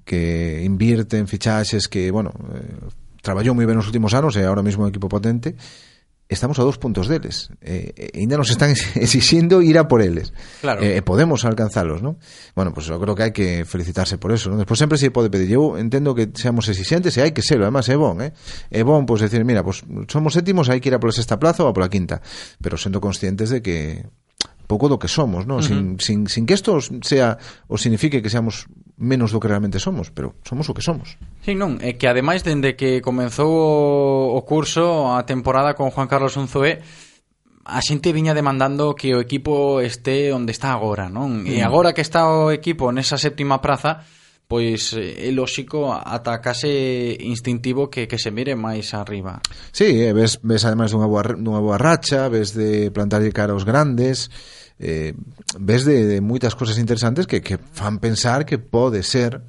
que 0.06 0.62
invierte 0.62 1.18
en 1.18 1.26
fichaxes, 1.26 1.90
que, 1.90 2.14
bueno, 2.14 2.30
eh, 2.54 2.86
traballou 3.26 3.58
moi 3.58 3.66
ben 3.66 3.76
nos 3.76 3.90
últimos 3.90 4.14
anos 4.14 4.38
e 4.38 4.46
agora 4.46 4.62
mesmo 4.62 4.86
un 4.86 4.94
equipo 4.94 5.10
potente, 5.10 5.58
estamos 6.30 6.62
a 6.62 6.64
dous 6.64 6.78
puntos 6.78 7.10
deles. 7.10 7.50
Eh, 7.62 8.14
ainda 8.14 8.38
nos 8.38 8.54
están 8.54 8.74
exixindo 8.96 9.66
ir 9.66 9.78
a 9.82 9.90
por 9.90 10.06
eles. 10.06 10.34
Claro. 10.62 10.86
Eh, 10.86 11.02
podemos 11.02 11.46
alcanzalos, 11.46 12.02
¿no? 12.06 12.18
Bueno, 12.54 12.70
pues 12.70 12.86
eu 12.90 13.02
creo 13.02 13.18
que 13.18 13.26
hai 13.26 13.34
que 13.34 13.66
felicitarse 13.66 14.22
por 14.22 14.34
eso, 14.34 14.50
¿no? 14.50 14.58
Despois 14.62 14.78
sempre 14.78 15.02
se 15.02 15.10
pode 15.10 15.34
pedir. 15.34 15.58
Eu 15.58 15.78
entendo 15.82 16.14
que 16.14 16.30
seamos 16.38 16.70
exixentes 16.70 17.18
e 17.18 17.26
hai 17.26 17.34
que 17.34 17.42
serlo, 17.42 17.66
además 17.66 17.90
é 17.90 17.98
bon, 17.98 18.22
eh? 18.22 18.34
É 18.70 18.86
bon, 18.86 19.10
pois, 19.10 19.26
pues, 19.26 19.34
decir, 19.34 19.42
mira, 19.42 19.66
pues, 19.66 19.82
somos 20.10 20.38
sétimos, 20.38 20.70
hai 20.70 20.78
que 20.78 20.90
ir 20.90 20.96
a 20.98 21.02
pola 21.02 21.14
sexta 21.14 21.42
plaza 21.42 21.66
ou 21.66 21.70
a 21.70 21.74
pola 21.74 21.90
quinta, 21.90 22.22
pero 22.62 22.78
sendo 22.78 23.02
conscientes 23.02 23.50
de 23.50 23.66
que 23.66 24.06
pouco 24.68 24.90
do 24.90 24.98
que 24.98 25.08
somos, 25.08 25.46
non? 25.46 25.62
Sin, 25.62 25.78
uh 25.78 25.82
-huh. 25.96 26.02
sin, 26.02 26.20
sin 26.28 26.44
que 26.46 26.58
isto 26.58 26.78
sea 27.02 27.38
o 27.70 27.78
signifique 27.78 28.22
que 28.22 28.30
seamos 28.30 28.66
menos 28.98 29.32
do 29.32 29.40
que 29.40 29.48
realmente 29.48 29.80
somos, 29.80 30.10
pero 30.12 30.36
somos 30.44 30.70
o 30.70 30.74
que 30.74 30.82
somos. 30.82 31.18
Sí, 31.46 31.54
non, 31.54 31.78
é 31.82 31.96
que 31.96 32.10
ademais 32.10 32.42
dende 32.42 32.74
que 32.74 33.04
comenzou 33.04 33.50
o, 33.50 34.38
o 34.38 34.42
curso 34.44 35.14
a 35.14 35.24
temporada 35.28 35.78
con 35.78 35.92
Juan 35.94 36.10
Carlos 36.10 36.36
Unzué, 36.36 36.82
a 37.66 37.82
xente 37.82 38.14
viña 38.14 38.38
demandando 38.38 38.94
que 38.94 39.18
o 39.18 39.20
equipo 39.20 39.82
este 39.82 40.30
onde 40.30 40.54
está 40.54 40.70
agora, 40.70 41.10
non? 41.10 41.50
E 41.50 41.60
mm. 41.60 41.66
agora 41.66 41.98
que 41.98 42.06
está 42.06 42.30
o 42.30 42.54
equipo 42.54 42.94
nesa 42.94 43.18
séptima 43.18 43.58
praza, 43.58 44.06
pois 44.48 44.94
eh, 44.94 45.28
é 45.28 45.32
lóxico 45.32 45.94
ata 45.94 46.42
case 46.42 47.18
instintivo 47.22 47.90
que, 47.90 48.08
que 48.08 48.20
se 48.22 48.30
mire 48.30 48.54
máis 48.54 48.94
arriba. 48.94 49.42
Sí, 49.74 50.06
eh, 50.06 50.14
ves, 50.14 50.40
ves 50.46 50.66
ademais 50.66 50.94
dunha 50.94 51.10
boa, 51.10 51.24
dunha 51.34 51.62
boa 51.62 51.82
racha, 51.82 52.30
ves 52.30 52.54
de 52.54 52.94
plantarlle 52.94 53.34
cara 53.34 53.58
aos 53.58 53.66
grandes, 53.66 54.30
eh, 54.78 55.18
ves 55.58 55.86
de, 55.86 56.06
de 56.06 56.18
moitas 56.22 56.54
cosas 56.54 56.78
interesantes 56.78 57.26
que, 57.26 57.42
que 57.42 57.58
fan 57.58 57.98
pensar 57.98 58.46
que 58.46 58.62
pode 58.62 59.02
ser 59.02 59.42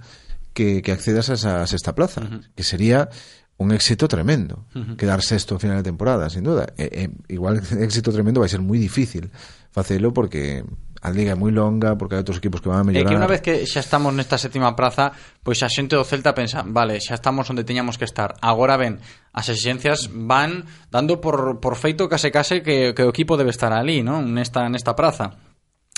que, 0.57 0.81
que 0.81 0.93
accedas 0.93 1.29
a 1.29 1.35
esa 1.37 1.53
sexta 1.69 1.93
plaza, 1.93 2.25
uh 2.25 2.41
-huh. 2.41 2.43
que 2.57 2.65
sería 2.65 3.13
un 3.59 3.73
éxito 3.73 4.09
tremendo, 4.09 4.65
uh 4.73 4.81
-huh. 4.81 4.97
quedar 4.97 5.21
sexto 5.21 5.57
a 5.57 5.61
final 5.61 5.77
de 5.81 5.89
temporada, 5.89 6.29
sin 6.33 6.45
duda. 6.45 6.73
E, 6.77 6.89
e, 6.89 7.35
igual 7.37 7.61
éxito 7.85 8.13
tremendo 8.13 8.41
vai 8.41 8.49
ser 8.49 8.65
moi 8.65 8.81
difícil 8.81 9.29
facelo 9.77 10.17
porque 10.17 10.65
a 11.07 11.11
liga 11.15 11.33
é 11.33 11.39
moi 11.39 11.55
longa 11.55 11.95
porque 11.95 12.19
hai 12.19 12.21
outros 12.27 12.43
equipos 12.43 12.59
que 12.59 12.67
van 12.67 12.83
a 12.83 12.85
mellorar. 12.85 13.07
É 13.07 13.11
que 13.15 13.15
unha 13.15 13.31
vez 13.31 13.39
que 13.39 13.63
xa 13.63 13.79
estamos 13.79 14.11
nesta 14.11 14.43
sétima 14.43 14.75
praza, 14.75 15.15
pois 15.47 15.63
a 15.63 15.71
xente 15.71 15.95
do 15.95 16.03
Celta 16.03 16.35
pensa, 16.35 16.67
vale, 16.67 16.99
xa 16.99 17.15
estamos 17.15 17.47
onde 17.47 17.63
teñamos 17.63 17.95
que 17.95 18.03
estar. 18.03 18.35
Agora 18.43 18.75
ben, 18.75 18.99
as 19.31 19.47
exigencias 19.47 20.11
van 20.11 20.67
dando 20.91 21.23
por, 21.23 21.63
por 21.63 21.79
feito 21.79 22.11
case 22.11 22.35
case 22.35 22.59
que, 22.59 22.91
que 22.91 23.07
o 23.07 23.13
equipo 23.15 23.39
debe 23.39 23.55
estar 23.55 23.71
ali, 23.71 24.03
non? 24.03 24.35
Nesta, 24.35 24.67
nesta 24.67 24.99
praza 24.99 25.39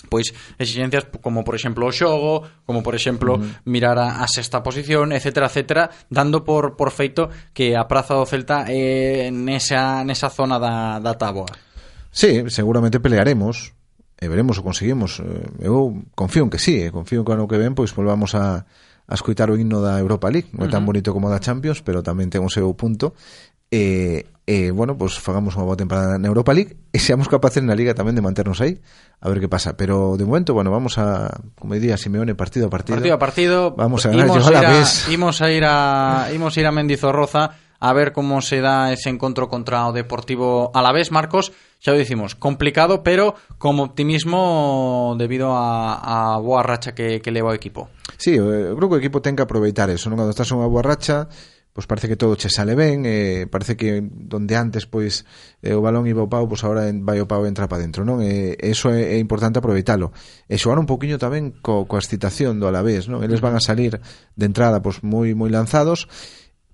pois 0.06 0.30
exigencias 0.60 1.10
como 1.24 1.42
por 1.42 1.56
exemplo 1.58 1.88
o 1.88 1.90
xogo, 1.90 2.46
como 2.62 2.86
por 2.86 2.94
exemplo 2.94 3.40
mirar 3.66 3.98
a, 3.98 4.22
a 4.22 4.26
sexta 4.30 4.62
posición, 4.62 5.10
etcétera, 5.10 5.48
etcétera, 5.50 5.90
dando 6.06 6.44
por 6.44 6.76
por 6.76 6.92
feito 6.92 7.32
que 7.56 7.74
a 7.74 7.88
praza 7.88 8.14
do 8.14 8.28
Celta 8.28 8.68
eh, 8.68 9.26
é 9.26 9.34
nesa 9.34 10.04
nesa 10.04 10.28
zona 10.30 10.60
da 10.60 11.00
da 11.00 11.16
táboa. 11.16 11.50
Sí, 12.14 12.46
seguramente 12.48 13.00
pelearemos, 13.00 13.77
e 14.18 14.26
veremos 14.26 14.58
o 14.58 14.66
conseguimos. 14.66 15.22
Eh, 15.22 15.70
eu 15.70 16.02
confío 16.18 16.42
en 16.42 16.50
que 16.50 16.58
sí, 16.58 16.82
eh? 16.82 16.90
confío 16.90 17.22
en 17.22 17.26
que 17.26 17.32
ano 17.32 17.46
que 17.46 17.56
ven 17.56 17.78
pois 17.78 17.94
volvamos 17.94 18.34
a, 18.34 18.66
a 19.06 19.14
escoitar 19.14 19.48
o 19.48 19.56
himno 19.56 19.78
da 19.78 19.96
Europa 20.02 20.26
League. 20.26 20.50
Non 20.50 20.66
é 20.66 20.70
tan 20.70 20.82
bonito 20.82 21.14
como 21.14 21.30
da 21.30 21.38
Champions, 21.38 21.80
pero 21.86 22.02
tamén 22.02 22.28
ten 22.28 22.42
o 22.42 22.50
seu 22.50 22.66
punto. 22.74 23.14
E, 23.70 24.24
e 24.48 24.72
bueno, 24.72 24.96
pois 24.96 25.20
fagamos 25.20 25.52
unha 25.54 25.68
boa 25.68 25.76
temporada 25.76 26.16
na 26.16 26.26
Europa 26.26 26.56
League 26.56 26.80
e 26.88 26.96
seamos 26.96 27.28
capaces 27.28 27.60
na 27.60 27.76
Liga 27.76 27.92
tamén 27.92 28.16
de 28.16 28.24
manternos 28.24 28.64
aí 28.64 28.80
a 29.20 29.28
ver 29.28 29.44
que 29.44 29.50
pasa, 29.52 29.76
pero 29.76 30.16
de 30.16 30.24
momento, 30.24 30.56
bueno, 30.56 30.72
vamos 30.72 30.96
a 30.96 31.28
como 31.52 31.76
diría 31.76 32.00
Simeone, 32.00 32.32
partido 32.32 32.66
a 32.66 32.72
partido 32.72 32.96
partido 32.96 33.12
a 33.12 33.20
partido, 33.20 33.76
vamos 33.76 34.08
a 34.08 34.08
ganar, 34.08 34.24
imos, 34.24 34.46
a, 34.48 34.50
la 34.50 34.62
vez. 34.72 34.90
imos 35.12 35.36
a 35.44 35.52
ir 35.52 35.64
a, 35.68 36.32
imos 36.32 36.56
a 36.56 36.60
ir 36.64 36.66
a 36.66 36.72
Mendizorroza 36.72 37.60
a 37.76 37.92
ver 37.92 38.16
como 38.16 38.40
se 38.40 38.64
dá 38.64 38.88
ese 38.88 39.12
encontro 39.12 39.52
contra 39.52 39.84
o 39.84 39.92
Deportivo 39.92 40.72
a 40.72 40.80
la 40.80 40.96
vez, 40.96 41.12
Marcos 41.12 41.52
xa 41.78 41.94
o 41.94 41.98
dicimos, 41.98 42.34
complicado, 42.34 43.06
pero 43.06 43.38
con 43.56 43.78
optimismo 43.78 45.14
debido 45.14 45.54
a, 45.54 46.34
a 46.34 46.38
boa 46.42 46.62
racha 46.66 46.94
que, 46.94 47.22
que 47.22 47.30
leva 47.30 47.54
o 47.54 47.58
equipo. 47.58 47.86
Sí, 48.18 48.34
eu 48.34 48.74
creo 48.74 48.90
que 48.90 48.98
o 48.98 49.02
equipo 49.02 49.22
ten 49.22 49.38
que 49.38 49.46
aproveitar 49.46 49.86
eso, 49.86 50.10
non? 50.10 50.18
Cando 50.18 50.34
estás 50.34 50.50
unha 50.50 50.66
boa 50.66 50.82
racha, 50.82 51.30
pois 51.70 51.86
parece 51.86 52.10
que 52.10 52.18
todo 52.18 52.34
che 52.34 52.50
sale 52.50 52.74
ben, 52.74 53.06
eh, 53.06 53.46
parece 53.46 53.78
que 53.78 54.02
donde 54.02 54.58
antes 54.58 54.90
pois 54.90 55.22
eh, 55.62 55.78
o 55.78 55.78
balón 55.78 56.10
iba 56.10 56.18
ao 56.18 56.26
pau, 56.26 56.50
pois 56.50 56.66
agora 56.66 56.90
vai 56.90 57.22
o 57.22 57.30
pau 57.30 57.46
e 57.46 57.48
entra 57.48 57.70
para 57.70 57.78
dentro, 57.78 58.02
non? 58.02 58.18
E 58.18 58.58
eh, 58.58 58.74
eso 58.74 58.90
é, 58.90 59.14
é 59.14 59.18
importante 59.22 59.62
aproveitalo. 59.62 60.10
E 60.50 60.58
xogar 60.58 60.82
un 60.82 60.90
poquiño 60.90 61.22
tamén 61.22 61.54
co, 61.62 61.86
coa 61.86 62.02
excitación 62.02 62.58
do 62.58 62.66
Alavés, 62.66 63.06
non? 63.06 63.22
Eles 63.22 63.38
van 63.38 63.54
a 63.54 63.62
salir 63.62 64.02
de 64.02 64.44
entrada 64.50 64.82
pois 64.82 65.06
moi 65.06 65.30
moi 65.38 65.46
lanzados 65.46 66.10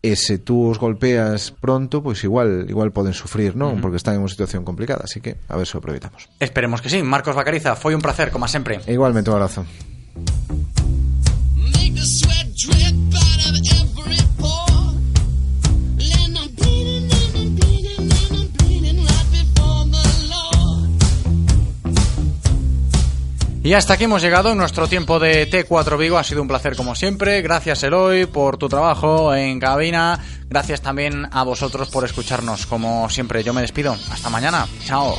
e 0.04 0.20
se 0.20 0.36
tú 0.36 0.68
os 0.68 0.76
golpeas 0.76 1.56
pronto, 1.56 2.04
pois 2.04 2.20
igual 2.28 2.68
igual 2.68 2.92
poden 2.92 3.16
sufrir, 3.16 3.56
non? 3.56 3.80
Porque 3.80 3.96
están 3.96 4.20
en 4.20 4.20
unha 4.20 4.28
situación 4.28 4.60
complicada, 4.60 5.08
así 5.08 5.24
que 5.24 5.40
a 5.48 5.56
ver 5.56 5.64
se 5.64 5.74
o 5.76 5.80
aproveitamos. 5.80 6.28
Esperemos 6.44 6.84
que 6.84 6.92
sí. 6.92 7.00
Marcos 7.00 7.32
Bacariza, 7.32 7.72
foi 7.72 7.96
un 7.96 8.04
placer, 8.04 8.28
como 8.28 8.44
sempre. 8.44 8.84
Igualmente 8.84 9.32
un 9.32 9.40
abrazo. 9.40 9.64
Y 23.64 23.72
hasta 23.72 23.94
aquí 23.94 24.04
hemos 24.04 24.20
llegado 24.20 24.54
nuestro 24.54 24.86
tiempo 24.88 25.18
de 25.18 25.50
T4 25.50 25.96
Vigo. 25.96 26.18
Ha 26.18 26.22
sido 26.22 26.42
un 26.42 26.48
placer 26.48 26.76
como 26.76 26.94
siempre. 26.94 27.40
Gracias 27.40 27.82
Eloy 27.82 28.26
por 28.26 28.58
tu 28.58 28.68
trabajo 28.68 29.34
en 29.34 29.58
cabina. 29.58 30.22
Gracias 30.50 30.82
también 30.82 31.26
a 31.32 31.44
vosotros 31.44 31.88
por 31.88 32.04
escucharnos. 32.04 32.66
Como 32.66 33.08
siempre, 33.08 33.42
yo 33.42 33.54
me 33.54 33.62
despido. 33.62 33.96
Hasta 34.12 34.28
mañana. 34.28 34.68
Chao. 34.84 35.16